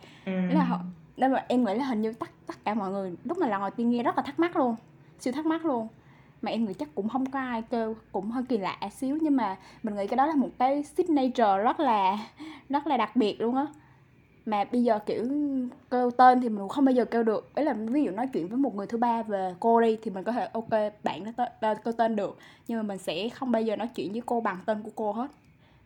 [0.48, 0.78] Ý là họ
[1.22, 3.60] nên mà em nghĩ là hình như tất tất cả mọi người lúc mà lần
[3.60, 4.76] đầu tiên nghe rất là thắc mắc luôn
[5.20, 5.88] siêu thắc mắc luôn.
[6.42, 9.36] Mà em nghĩ chắc cũng không có ai kêu cũng hơi kỳ lạ xíu nhưng
[9.36, 12.18] mà mình nghĩ cái đó là một cái signature rất là
[12.68, 13.66] rất là đặc biệt luôn á.
[14.46, 15.24] Mà bây giờ kiểu
[15.90, 17.54] kêu tên thì mình không bao giờ kêu được.
[17.54, 20.10] Ấy là ví dụ nói chuyện với một người thứ ba về cô đi thì
[20.10, 20.70] mình có thể ok
[21.02, 22.38] bạn nó tên kêu tên được.
[22.68, 25.12] Nhưng mà mình sẽ không bao giờ nói chuyện với cô bằng tên của cô
[25.12, 25.30] hết.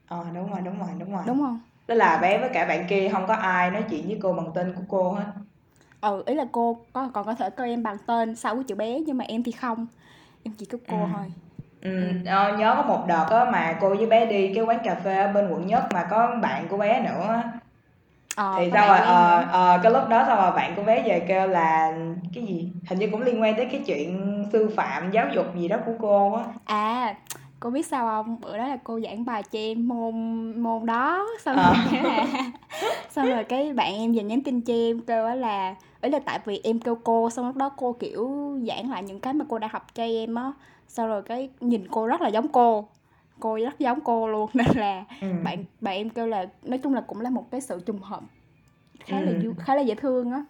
[0.08, 1.22] Ờ đúng rồi đúng rồi đúng rồi.
[1.26, 4.18] Đúng không Tức là bé với cả bạn kia không có ai nói chuyện với
[4.22, 5.24] cô bằng tên của cô hết.
[6.00, 8.74] Ừ, ý là cô có còn có thể kêu em bằng tên sau cái chữ
[8.74, 9.86] bé nhưng mà em thì không.
[10.42, 11.06] Em chỉ kêu cô ừ.
[11.16, 11.32] thôi.
[11.82, 14.94] Ừ, ờ, nhớ có một đợt á mà cô với bé đi cái quán cà
[14.94, 17.42] phê ở bên quận nhất mà có bạn của bé nữa
[18.36, 21.24] Ờ, thì sao rồi ờ, ờ, cái lúc đó sao mà bạn của bé về
[21.28, 21.92] kêu là
[22.34, 25.68] cái gì hình như cũng liên quan tới cái chuyện sư phạm giáo dục gì
[25.68, 27.14] đó của cô á À,
[27.60, 28.40] cô biết sao không?
[28.40, 30.14] Bữa đó là cô giảng bài cho em môn
[30.62, 31.26] môn đó.
[31.44, 31.74] Xong ờ.
[31.92, 32.26] rồi là
[33.10, 36.40] xong rồi cái bạn em về nhắn tin cho em kêu là ấy là tại
[36.44, 38.30] vì em kêu cô xong lúc đó cô kiểu
[38.68, 40.52] giảng lại những cái mà cô đã học cho em á.
[40.88, 42.88] Sau rồi cái nhìn cô rất là giống cô.
[43.40, 44.50] Cô rất giống cô luôn.
[44.54, 45.28] Nên là ừ.
[45.44, 48.22] bạn bạn em kêu là nói chung là cũng là một cái sự trùng hợp.
[49.00, 49.52] Khá là ừ.
[49.58, 50.44] khá là dễ thương á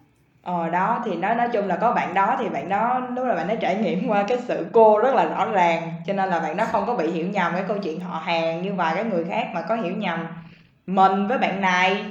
[0.47, 3.35] Ờ, đó, thì nói nói chung là có bạn đó thì bạn đó lúc là
[3.35, 6.39] bạn đó trải nghiệm qua cái sự cô rất là rõ ràng, cho nên là
[6.39, 9.03] bạn đó không có bị hiểu nhầm cái câu chuyện họ hàng như vài cái
[9.03, 10.27] người khác mà có hiểu nhầm
[10.87, 12.05] mình với bạn này.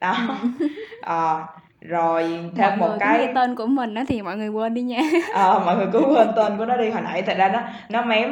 [0.00, 0.14] Đó.
[1.02, 1.42] Ờ,
[1.80, 2.22] rồi
[2.56, 4.82] thêm Mọi một người cái nghe tên của mình á thì mọi người quên đi
[4.82, 5.00] nha.
[5.34, 8.02] Ờ, mọi người cứ quên tên của nó đi, hồi nãy thật ra nó nó
[8.02, 8.30] mém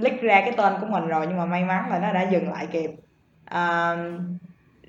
[0.00, 2.52] list ra cái tên của mình rồi nhưng mà may mắn là nó đã dừng
[2.52, 2.90] lại kịp.
[3.50, 3.96] Ờ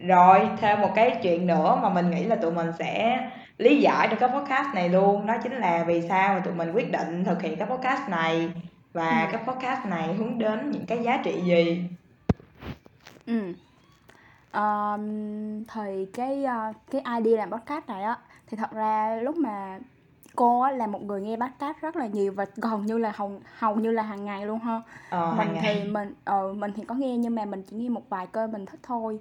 [0.08, 3.19] rồi thêm một cái chuyện nữa mà mình nghĩ là tụi mình sẽ
[3.60, 6.72] lý giải được cái podcast này luôn đó chính là vì sao mà tụi mình
[6.72, 8.52] quyết định thực hiện cái podcast này
[8.93, 9.28] và ừ.
[9.32, 11.84] cái podcast này hướng đến những cái giá trị gì
[13.26, 13.54] ừ
[14.52, 15.02] Ờm,
[15.65, 18.17] thì cái, ơ, cái idea làm podcast này á,
[18.48, 19.80] thì thật ra lúc mà
[20.36, 23.32] cô á là một người nghe podcast rất là nhiều và gần như là hầu
[23.58, 24.82] hầu như là hàng ngày luôn ha.
[25.10, 27.89] ờ, Mình thì ngày mình ờ, mình thì có nghe nhưng mà mình chỉ nghe
[27.89, 29.19] một vài kênh mình thích thôi.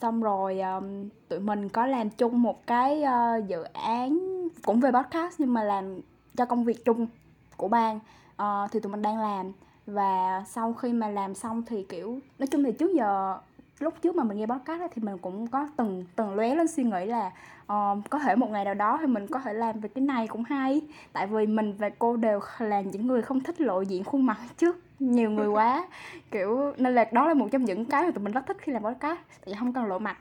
[0.00, 4.18] Xong rồi, um, tụi mình có làm chung một cái, uh, dự án
[4.64, 6.00] cũng về podcast nhưng mà làm
[6.36, 7.06] cho công việc chung
[7.56, 8.00] của ban,
[8.42, 9.52] uh, thì tụi mình đang làm.
[9.86, 13.38] Và sau khi mà làm xong thì, kiểu nói chung thì trước giờ
[13.78, 16.84] lúc trước mà mình nghe podcast thì mình cũng có từng từng lóe lên suy
[16.84, 17.30] nghĩ là
[17.72, 20.26] uh, có thể một ngày nào đó thì mình có thể làm về cái này
[20.26, 20.80] cũng hay
[21.12, 24.38] tại vì mình và cô đều là những người không thích lộ diện khuôn mặt
[24.56, 25.86] trước nhiều người quá.
[26.30, 28.72] Kiểu nên là đó là một trong những cái mà tụi mình rất thích khi
[28.72, 30.16] làm podcast tại vì không cần lộ mặt.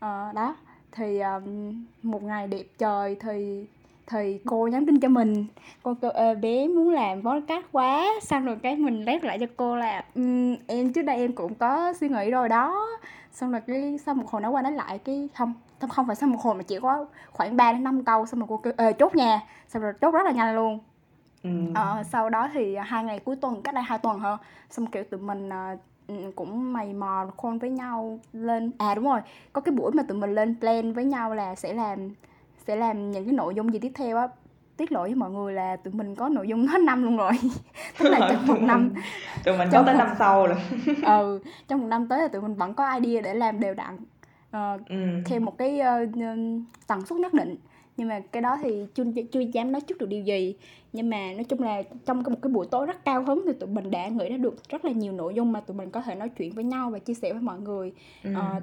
[0.00, 0.56] À, đó.
[0.92, 3.66] Thì um, một ngày đẹp trời thì
[4.06, 5.46] thì cô nhắn tin cho mình.
[5.82, 8.06] Cô kêu "Ê, bé muốn làm podcast quá.
[8.22, 11.54] Xong rồi cái mình rep lại cho cô là um, em trước đây em cũng
[11.54, 12.86] có suy nghĩ rồi đó.
[13.32, 16.16] Xong rồi cái sau một hồi nói qua nói lại cái không không không phải
[16.16, 18.26] sau một hồi mà chỉ có khoảng 3 đến 5 câu.
[18.26, 20.78] Xong rồi cô kêu Ê, chốt nha xong rồi chốt rất là nhanh luôn
[21.44, 21.50] ừ.
[21.74, 24.38] Ờ, sau đó thì hai ngày cuối tuần cách đây hai tuần hơn
[24.70, 25.50] xong kiểu tụi mình
[26.08, 28.70] ừ, cũng mày mò khôn với nhau lên.
[28.78, 29.20] À đúng rồi.
[29.52, 31.98] Có cái buổi mà tụi mình lên plan với nhau là sẽ làm
[32.66, 34.28] sẽ làm những cái nội dung gì tiếp theo á.
[34.76, 37.32] Tiết lộ với mọi người là tụi mình có nội dung hết năm luôn rồi.
[37.98, 38.90] Tức là trong một năm
[39.44, 40.56] tụi mình có tới năm sau rồi.
[41.06, 43.96] Ừ trong một năm tới là tụi mình vẫn có idea để làm đều đặn.
[44.50, 44.96] Ờ, ừ.
[45.26, 47.56] theo một cái n- tần suất nhất định
[47.96, 50.54] nhưng mà cái đó thì chưa chưa dám nói trước được điều gì.
[50.92, 53.68] Nhưng mà nói chung là trong một cái buổi tối rất cao hứng thì tụi
[53.68, 56.14] mình đã nghĩ ra được rất là nhiều nội dung mà tụi mình có thể
[56.14, 57.92] nói chuyện với nhau và chia sẻ với mọi người.
[58.24, 58.30] Ừ.
[58.34, 58.60] Ờ,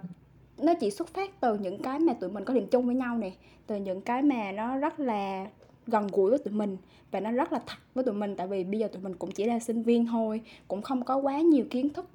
[0.58, 3.17] nó chỉ xuất phát từ những cái mà tụi mình có điểm chung với nhau
[3.17, 3.32] nè
[3.67, 5.46] từ những cái mà nó rất là
[5.88, 6.78] gần gũi với tụi mình
[7.12, 8.36] và nó rất là thật với tụi mình.
[8.36, 11.17] Tại vì bây giờ tụi mình cũng chỉ là sinh viên thôi cũng không có
[11.17, 12.06] quá nhiều kiến thức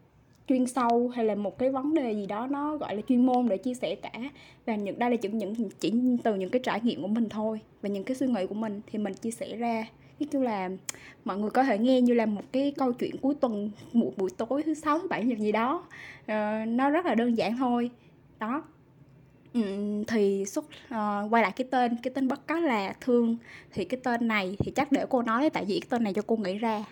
[0.49, 3.49] chuyên sâu hay là một cái vấn đề gì đó nó gọi là chuyên môn
[3.49, 4.13] để chia sẻ cả.
[4.67, 5.93] Và những đây là chỉ những chỉ
[6.25, 8.81] từ những cái trải nghiệm của mình thôi và những cái suy nghĩ của mình
[8.87, 9.87] thì mình chia sẻ ra.
[10.19, 10.71] Cái chung là
[11.25, 14.31] mọi người có thể nghe như là một cái câu chuyện cuối tuần một buổi
[14.37, 15.87] tối thứ sáu thứ bảy nhật gì đó.
[16.27, 17.91] Ờ, nó rất là đơn giản thôi.
[18.39, 18.63] Đó.
[19.55, 23.37] Ừm, thì xuất uh, quay lại cái tên cái tên bất cá là thương.
[23.73, 26.23] Thì cái tên này thì chắc để cô nói tại vì cái tên này cho
[26.27, 26.85] cô nghĩ ra.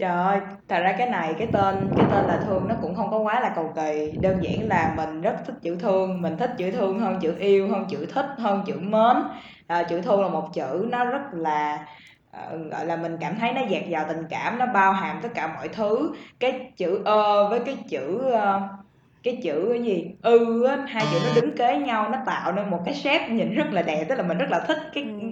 [0.00, 3.10] Trời ơi, thật ra cái này cái tên cái tên là thương nó cũng không
[3.10, 6.50] có quá là cầu kỳ, đơn giản là mình rất thích chữ thương, mình thích
[6.58, 9.16] chữ thương hơn chữ yêu, hơn chữ thích, hơn chữ mến.
[9.66, 11.86] À, chữ thương là một chữ nó rất là
[12.30, 15.28] ờ, gọi là mình cảm thấy nó dạt dào tình cảm, nó bao hàm tất
[15.34, 16.12] cả mọi thứ.
[16.40, 18.60] Cái chữ ơ với cái chữ ờ,
[19.22, 22.70] cái chữ cái gì ư á hai chữ nó đứng kế nhau nó tạo nên
[22.70, 25.29] một cái shape nhìn rất là đẹp tức là mình rất là thích cái Ừm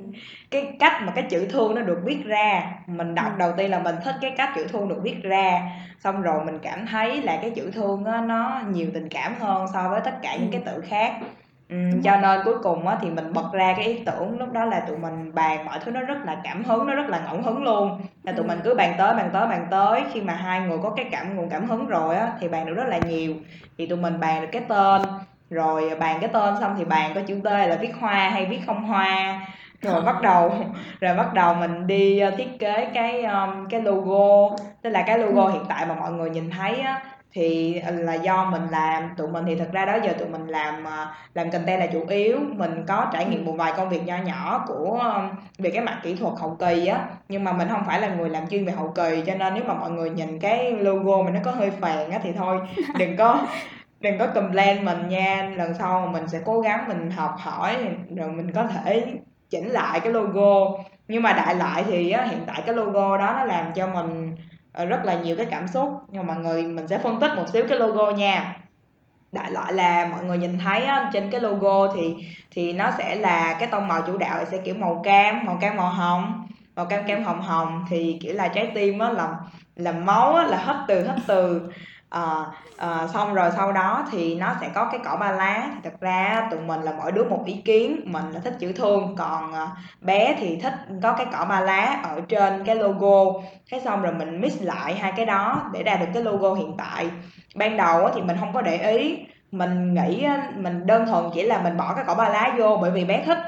[0.50, 2.62] cái cách mà cái chữ thương nó được viết ra.
[2.86, 3.38] Mình đọc Ừm.
[3.38, 5.62] đầu tiên là mình thích cái cách chữ thương được viết ra.
[5.98, 9.66] Xong rồi mình cảm thấy là cái chữ thương á nó nhiều tình cảm hơn
[9.72, 10.74] so với tất cả những cái Ừm.
[10.74, 11.12] từ khác.
[11.70, 14.64] Đúng cho nên cuối cùng á thì mình bật ra cái ý tưởng lúc đó
[14.64, 17.42] là tụi mình bàn mọi thứ nó rất là cảm hứng nó rất là ngẫu
[17.42, 18.00] hứng luôn.
[18.22, 18.64] Là tụi mình Ừm.
[18.64, 20.00] cứ bàn tới bàn tới bàn tới.
[20.12, 22.74] Khi mà hai người có cái cảm nguồn cảm hứng rồi á thì bàn được
[22.74, 23.34] rất là nhiều.
[23.78, 25.02] Thì tụi mình bàn được cái tên.
[25.50, 28.60] Rồi bàn cái tên xong thì bàn có chữ T là viết hoa hay viết
[28.66, 29.40] không hoa
[29.82, 30.52] rồi bắt đầu
[31.00, 33.24] rồi bắt đầu mình đi ờ, thiết kế cái
[33.70, 34.56] cái logo.
[34.82, 35.52] Tức là cái logo Ừm.
[35.52, 39.10] hiện tại mà mọi người nhìn thấy á thì là do mình làm.
[39.16, 42.06] Tụi mình thì thật ra đó giờ tụi mình làm ờ, làm content là chủ
[42.08, 42.38] yếu.
[42.56, 45.02] Mình có trải nghiệm một vài công việc nho nhỏ của
[45.58, 47.06] về cái mặt kỹ thuật hậu kỳ á.
[47.28, 49.64] Nhưng mà mình không phải là người làm chuyên về hậu kỳ cho nên nếu
[49.64, 52.60] mà mọi người nhìn cái logo mình nó có hơi phèn á thì thôi
[52.98, 53.46] đừng có
[54.00, 55.50] đừng có complain mình nha.
[55.56, 57.76] Lần sau mình sẽ cố gắng mình học hỏi
[58.16, 59.06] rồi mình có thể
[59.50, 60.78] chỉnh lại cái logo.
[61.08, 64.36] Nhưng mà đại loại thì á, hiện tại cái logo đó nó làm cho mình
[64.72, 65.88] ờ, rất là nhiều cái cảm xúc.
[66.08, 68.56] Nhưng mà mọi người mình sẽ phân tích một xíu cái logo nha.
[69.32, 72.14] Đại loại là mọi người nhìn thấy á, trên cái logo thì
[72.50, 75.76] thì nó sẽ là cái tông màu chủ đạo sẽ kiểu màu cam màu cam
[75.76, 77.84] màu hồng màu cam cam hồng hồng.
[77.90, 79.28] Thì kiểu là trái tim á là
[79.76, 81.60] là máu á, là hết từ hết từ.
[82.10, 85.68] Ờ, ờ, xong rồi sau đó thì nó sẽ có cái cỏ ba lá.
[85.74, 88.72] Thì thật ra tụi mình là mỗi đứa một ý kiến mình là thích chữ
[88.72, 89.68] thương còn ờ,
[90.00, 93.40] bé thì thích có cái cỏ ba lá ở trên cái logo.
[93.72, 96.74] Thế xong rồi mình mix lại hai cái đó để ra được cái logo hiện
[96.78, 97.10] tại.
[97.54, 99.18] Ban đầu á thì mình không có để ý.
[99.50, 102.78] Mình nghĩ á, mình đơn thuần chỉ là mình bỏ cái cỏ ba lá vô
[102.82, 103.38] bởi vì bé thích.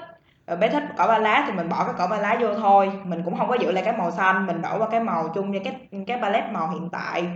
[0.47, 2.93] Rồi bé thích cỏ ba lá thì mình bỏ cái cỏ ba lá vô thôi.
[3.05, 5.51] Mình cũng không có giữ lại cái màu xanh mình đổi qua cái màu chung
[5.51, 7.29] như cái cái palette màu hiện tại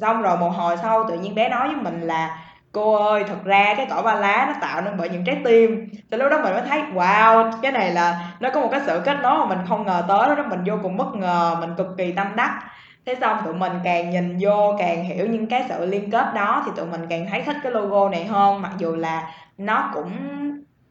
[0.00, 2.38] xong rồi một hồi sau tự nhiên bé nói với mình là,
[2.72, 5.88] cô ơi, thật ra cái cỏ ba lá nó tạo nên bởi những trái tim.
[6.10, 9.02] Từ lúc đó mình mới thấy, wow, cái này là nó có một cái sự
[9.04, 10.36] kết nối mà mình không ngờ tới.
[10.36, 12.60] Đó mình vô cùng bất ngờ, mình cực kỳ tâm đắc.
[13.06, 16.62] Thế xong tụi mình càng nhìn vô càng hiểu những cái sự liên kết đó
[16.66, 18.62] thì tụi mình càng thấy thích cái logo này hơn.
[18.62, 20.12] Mặc dù là nó cũng,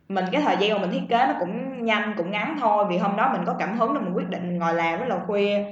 [0.10, 2.86] mình cái thời gian mà mình thiết kế nó cũng nhanh, cũng ngắn thôi.
[2.89, 5.20] Vì hôm đó mình có cảm hứng nên mình quyết định ngồi làm rất là
[5.28, 5.65] khuya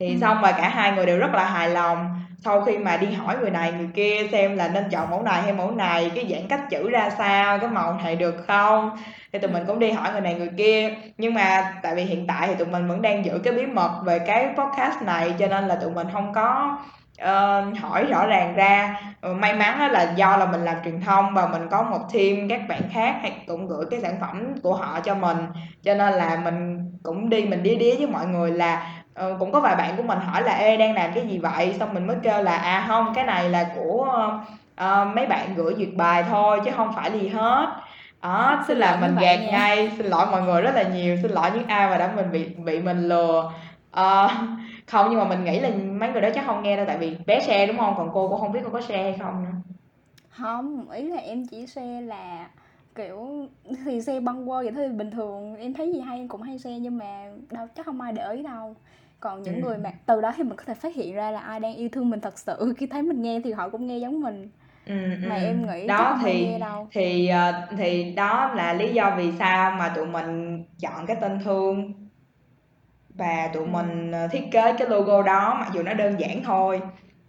[0.00, 0.18] thì ừ.
[0.20, 2.20] xong rồi cả hai người đều rất là hài lòng.
[2.44, 5.42] Sau khi mà đi hỏi người này người kia xem là nên chọn mẫu này
[5.42, 8.90] hay mẫu này cái dạng cách chữ ra sao cái màu này được không?
[9.32, 10.94] Thì tụi mình cũng đi hỏi người này người kia.
[11.18, 14.00] Nhưng mà tại vì hiện tại thì tụi mình vẫn đang giữ cái bí mật
[14.04, 16.78] về cái podcast này cho nên là tụi mình không có
[17.22, 19.00] uh, hỏi rõ ràng ra.
[19.20, 22.48] Ừ, may mắn là do là mình làm truyền thông và mình có một team
[22.48, 25.38] các bạn khác hay cũng gửi cái sản phẩm của họ cho mình.
[25.82, 29.52] Cho nên là mình cũng đi mình đi đía với mọi người là uh, cũng
[29.52, 31.74] có vài bạn của mình hỏi là ê đang làm cái gì vậy?
[31.78, 34.08] Xong mình mới kêu là à không cái này là của
[34.84, 37.66] uh, mấy bạn gửi duyệt bài thôi chứ không phải gì hết.
[38.22, 41.50] Đó xin là mình gạt ngay xin lỗi mọi người rất là nhiều xin lỗi
[41.54, 43.52] những ai mà đã mình bị bị mình lừa.
[44.00, 44.30] Uh,
[44.86, 47.16] không nhưng mà mình nghĩ là mấy người đó chắc không nghe đâu tại vì
[47.26, 47.94] bé xe đúng không?
[47.96, 49.50] Còn cô cũng không biết cô có xe hay không nữa.
[50.30, 52.46] Không ý là em chỉ xe là
[52.94, 53.46] kiểu
[53.84, 56.58] thì xe băng qua vậy thôi bình thường em thấy gì hay em cũng hay
[56.58, 58.74] xe nhưng mà đâu chắc không ai để ý đâu
[59.26, 59.60] còn những ừ.
[59.60, 61.88] người mà từ đó thì mình có thể phát hiện ra là ai đang yêu
[61.92, 62.74] thương mình thật sự.
[62.78, 64.48] Khi thấy mình nghe thì họ cũng nghe giống mình.
[64.86, 64.94] Ừ,
[65.28, 65.44] mà ừ.
[65.44, 66.48] em nghĩ đó thì
[66.92, 71.40] thì uh, thì đó là lý do vì sao mà tụi mình chọn cái tên
[71.44, 71.92] thương.
[73.14, 76.80] Và tụi mình ờ, thiết kế cái logo đó mặc dù nó đơn giản thôi.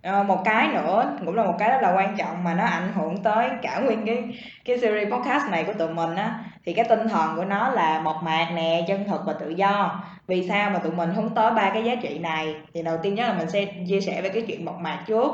[0.01, 2.93] À, một cái nữa cũng là một cái rất là quan trọng mà nó ảnh
[2.93, 4.23] hưởng tới cả nguyên cái
[4.65, 8.01] cái series podcast này của tụi mình á thì cái tinh thần của nó là
[8.01, 10.03] mộc mạc nè, chân thực và tự do.
[10.27, 12.55] Vì sao mà tụi mình hướng tới ba cái giá trị này?
[12.73, 15.31] Thì đầu tiên nhất là mình sẽ chia sẻ về cái chuyện mộc mạc trước.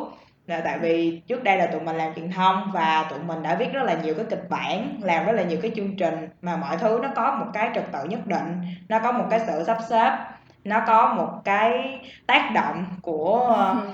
[0.47, 3.55] Là tại vì trước đây là tụi mình làm truyền thông và tụi mình đã
[3.55, 6.57] viết rất là nhiều cái kịch bản, làm rất là nhiều cái chương trình mà
[6.57, 9.63] mọi thứ nó có một cái trật tự nhất định, nó có một cái sự
[9.67, 10.17] sắp xếp,
[10.63, 13.89] nó có một cái tác động của ờ, ừ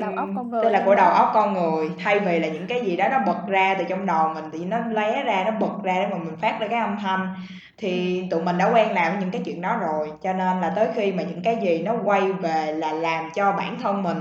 [0.00, 2.66] đầu óc con người tức là của đầu óc con người thay vì là những
[2.66, 5.50] cái gì đó nó bật ra từ trong đầu mình thì nó lé ra nó
[5.50, 7.34] bật ra để mà mình phát ra cái âm thanh
[7.78, 10.12] thì tụi mình đã quen làm những cái chuyện đó rồi.
[10.22, 13.52] Cho nên là tới khi mà những cái gì nó quay về là làm cho
[13.52, 14.18] bản thân mình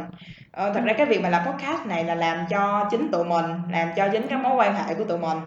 [0.51, 3.45] ờ, thật ra cái việc mà làm podcast này là làm cho chính tụi mình
[3.71, 5.37] làm cho chính cái mối quan hệ của tụi mình.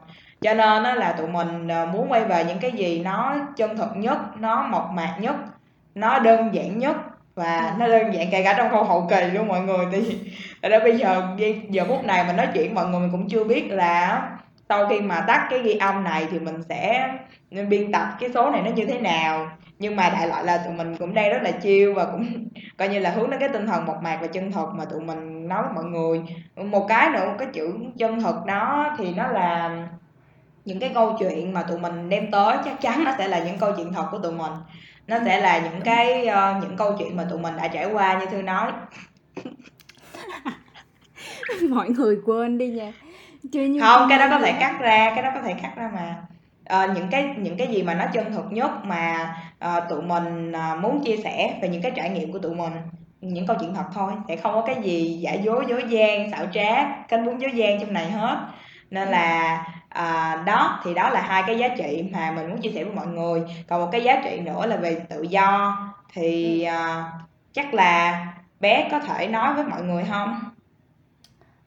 [0.41, 3.77] Cho nên á là tụi mình ờ, muốn quay về những cái gì nó chân
[3.77, 5.37] thực nhất nó mộc mạc nhất
[5.95, 6.97] nó đơn giản nhất
[7.39, 9.87] và nó đơn giản kể cả trong khâu hậu kỳ luôn mọi người.
[9.93, 10.19] Thì
[10.63, 11.37] ở đó bây giờ
[11.71, 14.23] giờ phút này mình nói chuyện mọi người mình cũng chưa biết là
[14.69, 17.09] sau khi mà tắt cái ghi âm này thì mình sẽ
[17.69, 19.51] biên tập cái số này nó như thế nào.
[19.79, 22.49] Nhưng mà đại loại là tụi mình cũng đang rất là chiêu và cũng
[22.79, 25.01] coi như là hướng đến cái tinh thần mộc mạc và chân thực mà tụi
[25.01, 26.23] mình nói với mọi người.
[26.57, 29.71] Một cái nữa một cái chữ chân thực đó thì nó là
[30.65, 33.59] những cái câu chuyện mà tụi mình đem tới chắc chắn nó sẽ là những
[33.59, 34.53] câu chuyện thật của tụi mình
[35.09, 38.19] nó sẽ là những cái uh, những câu chuyện mà tụi mình đã trải qua
[38.19, 38.73] như thư nói.
[41.71, 42.93] Mọi người quên đi nha.
[43.53, 45.91] Chưa như không cái đó có thể cắt ra cái đó có thể cắt ra
[45.95, 46.17] mà.
[46.85, 50.53] Uh, những cái những cái gì mà nó chân thực nhất mà uh, tụi mình
[50.53, 52.73] uh, muốn chia sẻ về những cái trải nghiệm của tụi mình
[53.21, 54.13] những câu chuyện thật thôi.
[54.29, 57.81] Sẽ không có cái gì giả dối dối gian xảo trá cánh bún dối gian
[57.81, 58.39] trong này hết.
[58.91, 62.71] Nên là à, đó thì đó là hai cái giá trị mà mình muốn chia
[62.75, 63.43] sẻ với mọi người.
[63.69, 65.77] Còn một cái giá trị nữa là về tự do.
[66.13, 67.13] Thì à,
[67.53, 68.27] chắc là
[68.61, 70.41] bé có thể nói với mọi người không?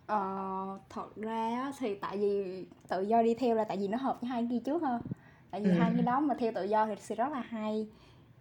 [0.07, 4.21] Ờ, thật ra thì tại vì tự do đi theo là tại vì nó hợp
[4.21, 5.01] với hai cái trước hơn
[5.51, 5.75] tại vì ừ.
[5.79, 7.88] hai cái đó mà theo tự do thì sẽ rất là hay.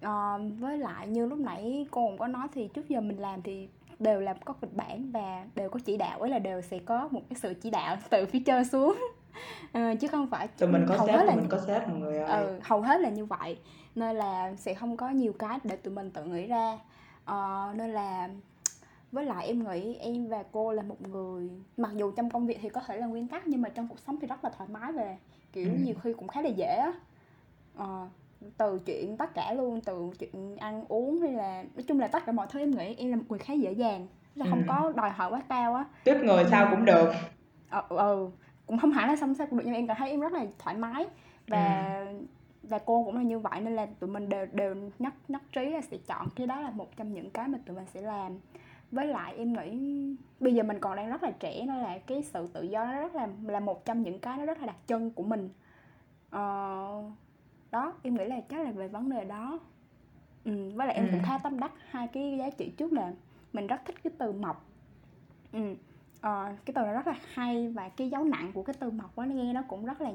[0.03, 3.43] Ờ, với lại như lúc nãy cô cũng có nói thì trước giờ mình làm
[3.43, 6.79] thì đều là có kịch bản và đều có chỉ đạo ấy là đều sẽ
[6.79, 8.99] có một cái sự chỉ đạo từ phía trên xuống
[9.73, 11.99] ờ, chứ không phải tụi mình có hầu sếp hết là mình có sếp mọi
[11.99, 12.45] người ơi.
[12.45, 13.59] Ừ, hầu hết là như vậy.
[13.95, 16.79] Nên là sẽ không có nhiều cái để tụi mình tự nghĩ ra.
[17.25, 18.29] Ờ, nên là
[19.13, 22.59] với lại em nghĩ em và cô là một người mặc dù trong công việc
[22.63, 24.69] thì có thể là nguyên tắc nhưng mà trong cuộc sống thì rất là thoải
[24.73, 25.17] mái về
[25.53, 25.77] kiểu ừ.
[25.79, 26.93] nhiều khi cũng khá là dễ á.
[27.77, 28.09] Ờ,
[28.57, 32.27] từ chuyện tất cả luôn từ chuyện ăn uống hay là nói chung là tất
[32.27, 34.07] cả mọi thứ em nghĩ em là một người khá dễ dàng.
[34.35, 34.65] Là không ừ.
[34.69, 35.85] có đòi hỏi quá cao á.
[36.05, 37.13] Tiếp người sao cũng được.
[37.71, 38.29] Ờ ừ,
[38.71, 40.47] cũng không hẳn là xong sao cũng được nhưng em cảm thấy em rất là
[40.59, 41.07] thoải mái
[41.47, 42.27] và ừ.
[42.63, 45.71] và cô cũng là như vậy nên là tụi mình đều đều nhất nhất trí
[45.71, 48.33] là sẽ chọn cái đó là một trong những cái mà tụi mình sẽ làm
[48.91, 49.79] với lại em nghĩ
[50.41, 53.01] bây giờ mình còn đang rất là trẻ nên là cái sự tự do nó
[53.01, 55.49] rất là là một trong những cái nó rất là đặc trưng của mình
[56.31, 57.03] ờ,
[57.71, 59.59] đó em nghĩ là chắc là về vấn đề đó
[60.45, 61.11] ừ, với lại em ừ.
[61.13, 63.13] cũng khá tâm đắc hai cái giá trị trước là
[63.53, 64.67] mình rất thích cái từ mộc
[65.53, 65.75] ừ.
[66.21, 69.17] Ờ, cái từ này rất là hay và cái dấu nặng của cái từ mộc
[69.17, 70.11] á, nó nghe nó cũng rất là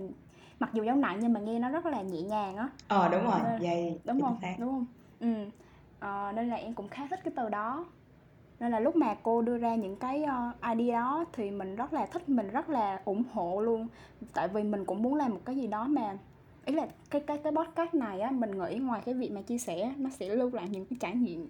[0.60, 2.70] mặc dù dấu nặng nhưng mà nghe nó rất là nhẹ nhàng á.
[2.88, 4.38] Ờ, đúng rồi, Nên vậy đúng chính hông?
[4.41, 4.56] xác.
[4.60, 4.86] Đúng hông?
[5.20, 5.50] Ừm,
[6.00, 7.86] ờ, nên là em cũng khá thích cái từ đó.
[8.60, 11.94] Nên là lúc mà cô đưa ra những cái, ơ, idea đó thì mình rất
[11.94, 13.88] là thích, mình rất là ủng hộ luôn.
[14.34, 16.18] Tại vì mình cũng muốn làm một cái gì đó mà
[16.65, 19.58] ý là cái cái cái podcast này á, mình nghĩ ngoài cái việc mà chia
[19.58, 21.50] sẻ nó sẽ lưu lại những cái trải nghiệm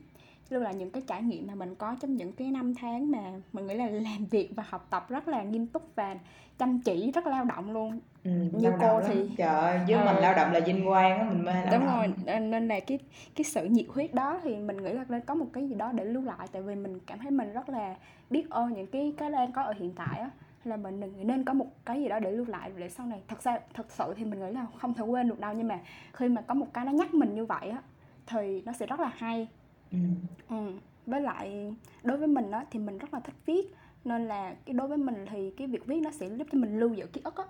[0.50, 3.20] lưu lại những cái trải nghiệm mà mình có trong những cái năm tháng mà
[3.54, 6.16] mình nghĩ là làm việc và học tập rất là nghiêm túc và
[6.58, 8.00] chăm chỉ, rất lao động luôn.
[8.24, 9.12] Ừm, Như cô động lắm.
[9.12, 10.22] thì Trời ơi, với mình ừ.
[10.22, 12.16] lao động là vinh quang á, mình mê lao Đúng rồi, động.
[12.26, 13.00] nên nên là cái
[13.36, 15.92] cái sự nhiệt huyết đó thì mình nghĩ là nên có một cái gì đó
[15.92, 17.96] để lưu lại, tại vì mình cảm thấy mình rất là
[18.30, 20.30] biết ơn những cái cái đang có ở hiện tại á,
[20.64, 23.42] là mình nên có một cái gì đó để lưu lại để sau này thật
[23.44, 25.80] ra thật sự thì mình nghĩ là không thể quên được đâu, nhưng mà
[26.14, 27.82] khi mà có một cái nó nhắc mình như vậy á,
[28.28, 29.48] thì nó sẽ rất là hay.
[29.96, 30.16] Ừm.
[30.50, 33.72] Ừm, với lại đối với mình á, thì mình rất là thích viết,
[34.06, 36.80] nên là cái đối với mình thì cái việc viết nó sẽ giúp cho mình
[36.80, 37.44] lưu giữ ký ức á.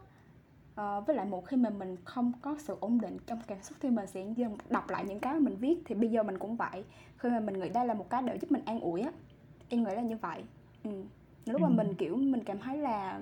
[0.75, 3.77] Ờ, với lại một khi mà mình không có sự ổn định trong cảm xúc
[3.81, 6.37] thì mình sẽ dần đọc lại những cái mà mình viết, thì bây giờ mình
[6.39, 6.83] cũng vậy,
[7.17, 9.11] khi mà mình nghĩ đây là một cái để giúp mình an ủi á,
[9.69, 10.43] em nghĩ là như vậy.
[10.83, 11.03] Ừm,
[11.45, 11.77] lúc mà Ừm.
[11.77, 13.19] mình, kiểu, mình cảm thấy là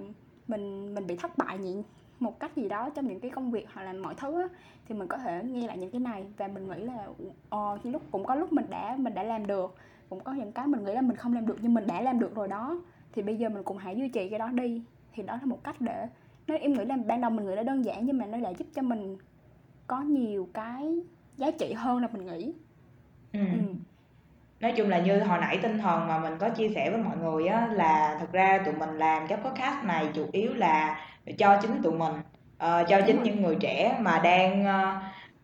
[0.48, 1.84] mình mình bị thất bại nhị
[2.19, 4.47] một cách gì đó trong những cái công việc hoặc là mọi thứ á,
[4.88, 7.08] thì mình có thể nghe lại những cái này và mình nghĩ là,
[7.49, 9.76] ờ, lúc cũng có lúc mình đã mình đã làm được,
[10.10, 12.19] cũng có những cái mình nghĩ là mình không làm được nhưng mình đã làm
[12.19, 12.82] được rồi đó,
[13.13, 14.84] thì bây giờ mình cũng hãy duy trì cái đó đi.
[15.13, 16.08] Thì đó là một cách để
[16.47, 18.56] nếu em nghĩ là ban đầu mình nghĩ là đơn giản nhưng mà nó lại
[18.58, 19.17] giúp cho mình
[19.88, 21.02] có nhiều cái
[21.38, 22.54] giá trị hơn là mình nghĩ.
[23.34, 23.52] Ừm.
[23.52, 23.76] Ừm.
[24.63, 27.17] Nói chung là như hồi nãy tinh thần mà mình có chia sẻ với mọi
[27.17, 30.97] người á, là thực ra tụi mình làm cái podcast này chủ yếu là
[31.38, 32.13] cho chính tụi mình,
[32.58, 34.95] ờ, cho chính những người trẻ mà đang, ơ,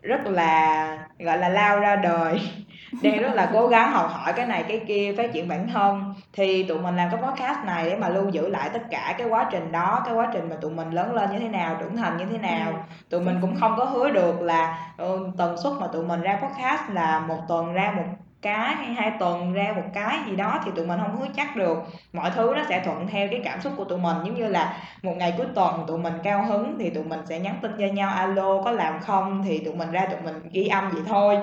[0.02, 2.42] rất là, gọi là, lao ra đời,
[3.04, 6.14] đang rất là cố gắng học hỏi cái này cái kia, phát triển bản thân.
[6.34, 9.28] Thì tụi mình làm cái podcast này để mà lưu giữ lại tất cả cái
[9.28, 11.98] quá trình đó, cái quá trình mà tụi mình lớn lên như thế nào, trưởng
[11.98, 12.88] thành như thế Ừm, nào.
[13.10, 16.40] Tụi mình cũng không có hứa được là, ờ, tần suất mà tụi mình ra
[16.44, 18.04] podcast là 1 tuần ra 1
[18.42, 21.56] cái hay hai tuần ra một cái gì đó thì tụi mình không hứa chắc
[21.56, 21.78] được.
[22.14, 24.74] Mọi thứ nó sẽ thuận theo cái cảm xúc của tụi mình, giống như là
[25.04, 27.86] một ngày cuối tuần tụi mình cao hứng thì tụi mình sẽ nhắn tin cho
[27.86, 31.38] nhau: alo có làm không?" Thì tụi mình ra tụi mình ghi âm vậy thôi.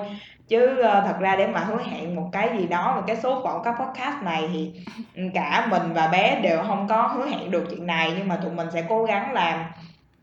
[0.47, 3.41] Chứ, ờ, thật ra để mà hứa hẹn một cái gì đó, một cái số
[3.43, 4.71] phận các podcast này thì,
[5.15, 8.35] ừ, cả mình và bé đều không có hứa hẹn được chuyện này, nhưng mà
[8.35, 9.59] tụi mình sẽ cố gắng làm,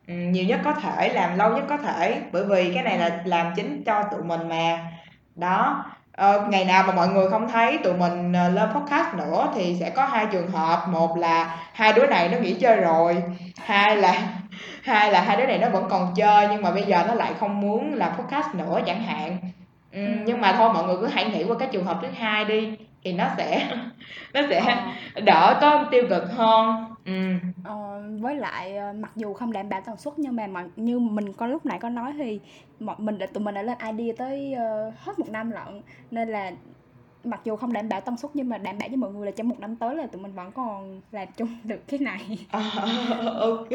[0.08, 3.22] ừ, nhiều nhất có thể, làm lâu nhất có thể, bởi vì cái này là
[3.24, 4.92] làm chính cho tụi mình mà.
[5.34, 5.84] Đó,
[6.16, 9.76] ờ, ngày nào mà mọi người không thấy tụi mình, ờ, lên podcast nữa thì
[9.80, 13.22] sẽ có 2 trường hợp, một là hai đứa này nó nghỉ chơi rồi,
[13.64, 14.12] hai là
[14.84, 17.32] hai là hai đứa này nó vẫn còn chơi nhưng mà bây giờ nó lại
[17.40, 19.38] không muốn làm podcast nữa chẳng hạn.
[19.92, 20.40] Ừm, nhưng Ừm.
[20.40, 22.72] mà thôi mọi người cứ hãy nghĩ qua cái trường hợp thứ hai đi,
[23.04, 23.68] thì nó sẽ
[24.34, 24.60] nó sẽ
[25.14, 25.20] Ờ.
[25.20, 26.93] đỡ có tiêu cực hơn.
[27.04, 27.40] Ừm.
[27.62, 30.98] Ờ, với lại, ờ, mặc dù không đảm bảo tần suất nhưng mà mọi như
[30.98, 32.40] mình có lúc nãy có nói thì
[32.80, 36.28] mọi mình đã tụi mình đã lên idea tới, ơ, hết 1 năm lận, nên
[36.28, 36.52] là
[37.24, 39.32] mặc dù không đảm bảo tần suất nhưng mà đảm bảo với mọi người là
[39.36, 42.46] trong một năm tới là tụi mình vẫn còn làm chung được cái này.
[42.50, 42.60] à,
[43.40, 43.68] ok.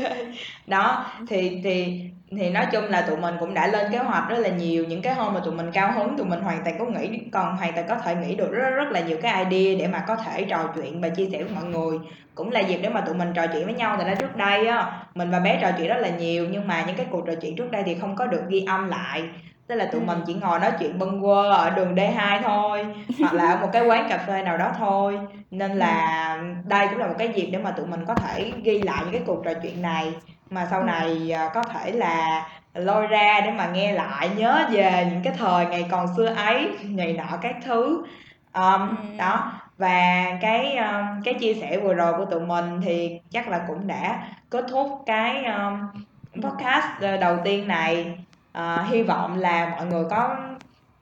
[0.68, 4.38] Đó, thì thì thì nói chung là tụi mình cũng đã lên kế hoạch rất
[4.40, 6.86] là nhiều, những cái hôm mà tụi mình cao hứng tụi mình hoàn toàn có
[6.86, 9.88] nghĩ còn hoàn toàn có thể nghĩ được rất rất là nhiều cái idea để
[9.88, 12.00] mà có thể trò chuyện và chia sẻ với mọi người.
[12.36, 14.68] Cũng là dịp để mà tụi mình trò chuyện với nhau, tại đó trước đây
[14.68, 17.34] á, mình và bé trò chuyện rất là nhiều nhưng mà những cái cuộc trò
[17.42, 19.24] chuyện trước đây thì không có được ghi âm lại,
[19.70, 20.26] tức là tụi mình Ừm.
[20.28, 22.86] chỉ ngồi nói chuyện bâng quơ ở đường D2 thôi,
[23.22, 25.20] hoặc là ở một cái quán cà phê nào đó thôi.
[25.52, 28.80] Nên là đây cũng là một cái dịp để mà tụi mình có thể ghi
[28.82, 30.14] lại những cái cuộc trò chuyện này,
[30.50, 30.88] mà sau Ừm.
[30.88, 35.34] này, ờ, có thể là lôi ra để mà nghe lại, nhớ về những cái
[35.38, 38.04] thời ngày còn xưa ấy, này nọ các thứ.
[38.52, 43.48] Ờm, đó, và cái, ơ, cái chia sẻ vừa rồi của tụi mình thì chắc
[43.50, 46.44] là cũng đã kết thúc cái, Ừm.
[46.44, 48.18] podcast, ơ, đầu tiên này
[48.52, 50.38] à, hy vọng là mọi người có,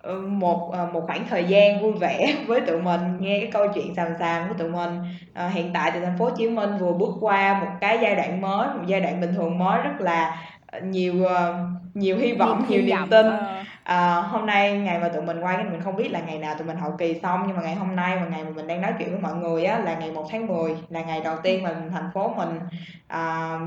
[0.04, 3.68] ừ, một, ờ, một khoảng thời gian vui vẻ với tụi mình, nghe cái câu
[3.76, 5.00] chuyện sàm sàm của tụi mình.
[5.34, 8.16] à, hiện tại thì thành phố Hồ Chí Minh vừa bước qua một cái giai
[8.16, 10.38] đoạn mới, một giai đoạn bình thường mới rất là,
[10.84, 13.26] nhiều, ờ, nhiều hy vọng, nhiều hy niềm tin.
[13.26, 13.64] ờ.
[13.84, 16.68] Ờ, hôm nay ngày mà tụi mình quay mình không biết là ngày nào tụi
[16.68, 18.94] mình hậu kỳ xong, nhưng mà ngày hôm nay và ngày mà mình đang nói
[19.00, 21.76] chuyện với mọi người á là ngày 1 tháng 10, là ngày đầu tiên mà
[21.94, 22.60] thành phố mình,
[23.08, 23.60] ờ,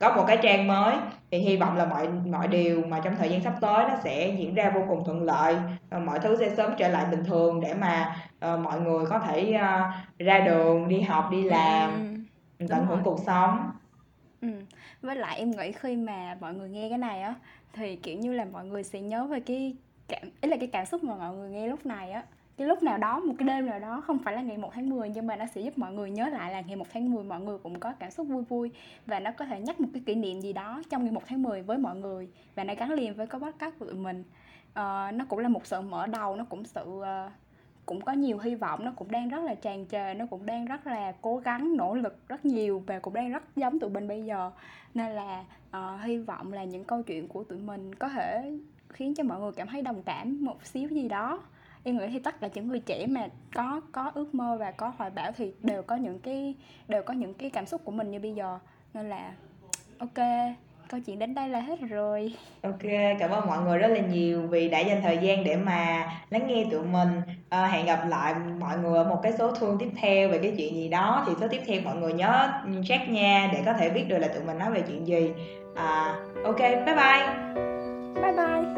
[0.00, 0.94] có một cái trang mới.
[1.30, 4.28] Thì hy vọng là mọi mọi điều mà trong thời gian sắp tới nó sẽ
[4.38, 5.56] diễn ra vô cùng thuận lợi,
[6.04, 9.52] mọi thứ sẽ sớm trở lại bình thường để mà, ờ, mọi người có thể,
[9.52, 11.90] a, ra đường, đi học, đi làm,
[12.58, 13.70] ừm, tận hưởng cuộc sống.
[14.40, 14.52] Ừm,
[15.02, 17.34] với lại em nghĩ khi mà mọi người nghe cái này á,
[17.72, 19.76] thì, kiểu như là, mọi người sẽ nhớ về cái
[20.08, 22.22] cảm ý là cái cảm xúc mà mọi người nghe lúc này á,
[22.56, 24.90] cái lúc nào đó một cái đêm nào đó không phải là ngày 1 tháng
[24.90, 27.24] 10 nhưng mà nó sẽ giúp mọi người nhớ lại là ngày 1 tháng 10
[27.24, 28.70] mọi người cũng có cảm xúc vui vui
[29.06, 31.42] và nó có thể nhắc một cái kỷ niệm gì đó trong ngày 1 tháng
[31.42, 34.24] 10 với mọi người và nó gắn liền với cái podcast của tụi mình.
[34.70, 37.32] Uh, nó cũng là một sự mở đầu nó cũng sự uh,
[37.86, 40.64] cũng có nhiều hy vọng nó cũng đang rất là tràn trề nó cũng đang
[40.64, 44.08] rất là cố gắng nỗ lực rất nhiều và cũng đang rất giống tụi mình
[44.08, 44.50] bây giờ.
[44.94, 45.44] Nên là
[45.76, 48.58] uh, hy vọng là những câu chuyện của tụi mình có thể
[48.88, 51.42] khiến cho mọi người cảm thấy đồng cảm một xíu gì đó.
[51.84, 54.92] Em nghĩ thì tất cả những người trẻ mà có có ước mơ và có
[54.96, 56.54] hoài bão thì đều có những cái
[56.88, 58.58] đều có những cái cảm xúc của mình như bây giờ.
[58.94, 59.34] Nên là
[59.98, 60.18] ok
[60.90, 62.32] câu chuyện đến đây là hết rồi.
[62.62, 62.82] Ok
[63.18, 66.46] cảm ơn mọi người rất là nhiều vì đã dành thời gian để mà lắng
[66.46, 67.20] nghe tụi mình.
[67.48, 70.54] À, hẹn gặp lại mọi người ở một cái số thương tiếp theo về cái
[70.58, 71.24] chuyện gì đó.
[71.26, 72.48] Thì số tiếp theo mọi người nhớ
[72.88, 75.32] check nha để có thể biết được là tụi mình nói về chuyện gì.
[75.76, 76.14] À,
[76.44, 77.26] ok bye bye.
[78.14, 78.75] Bye bye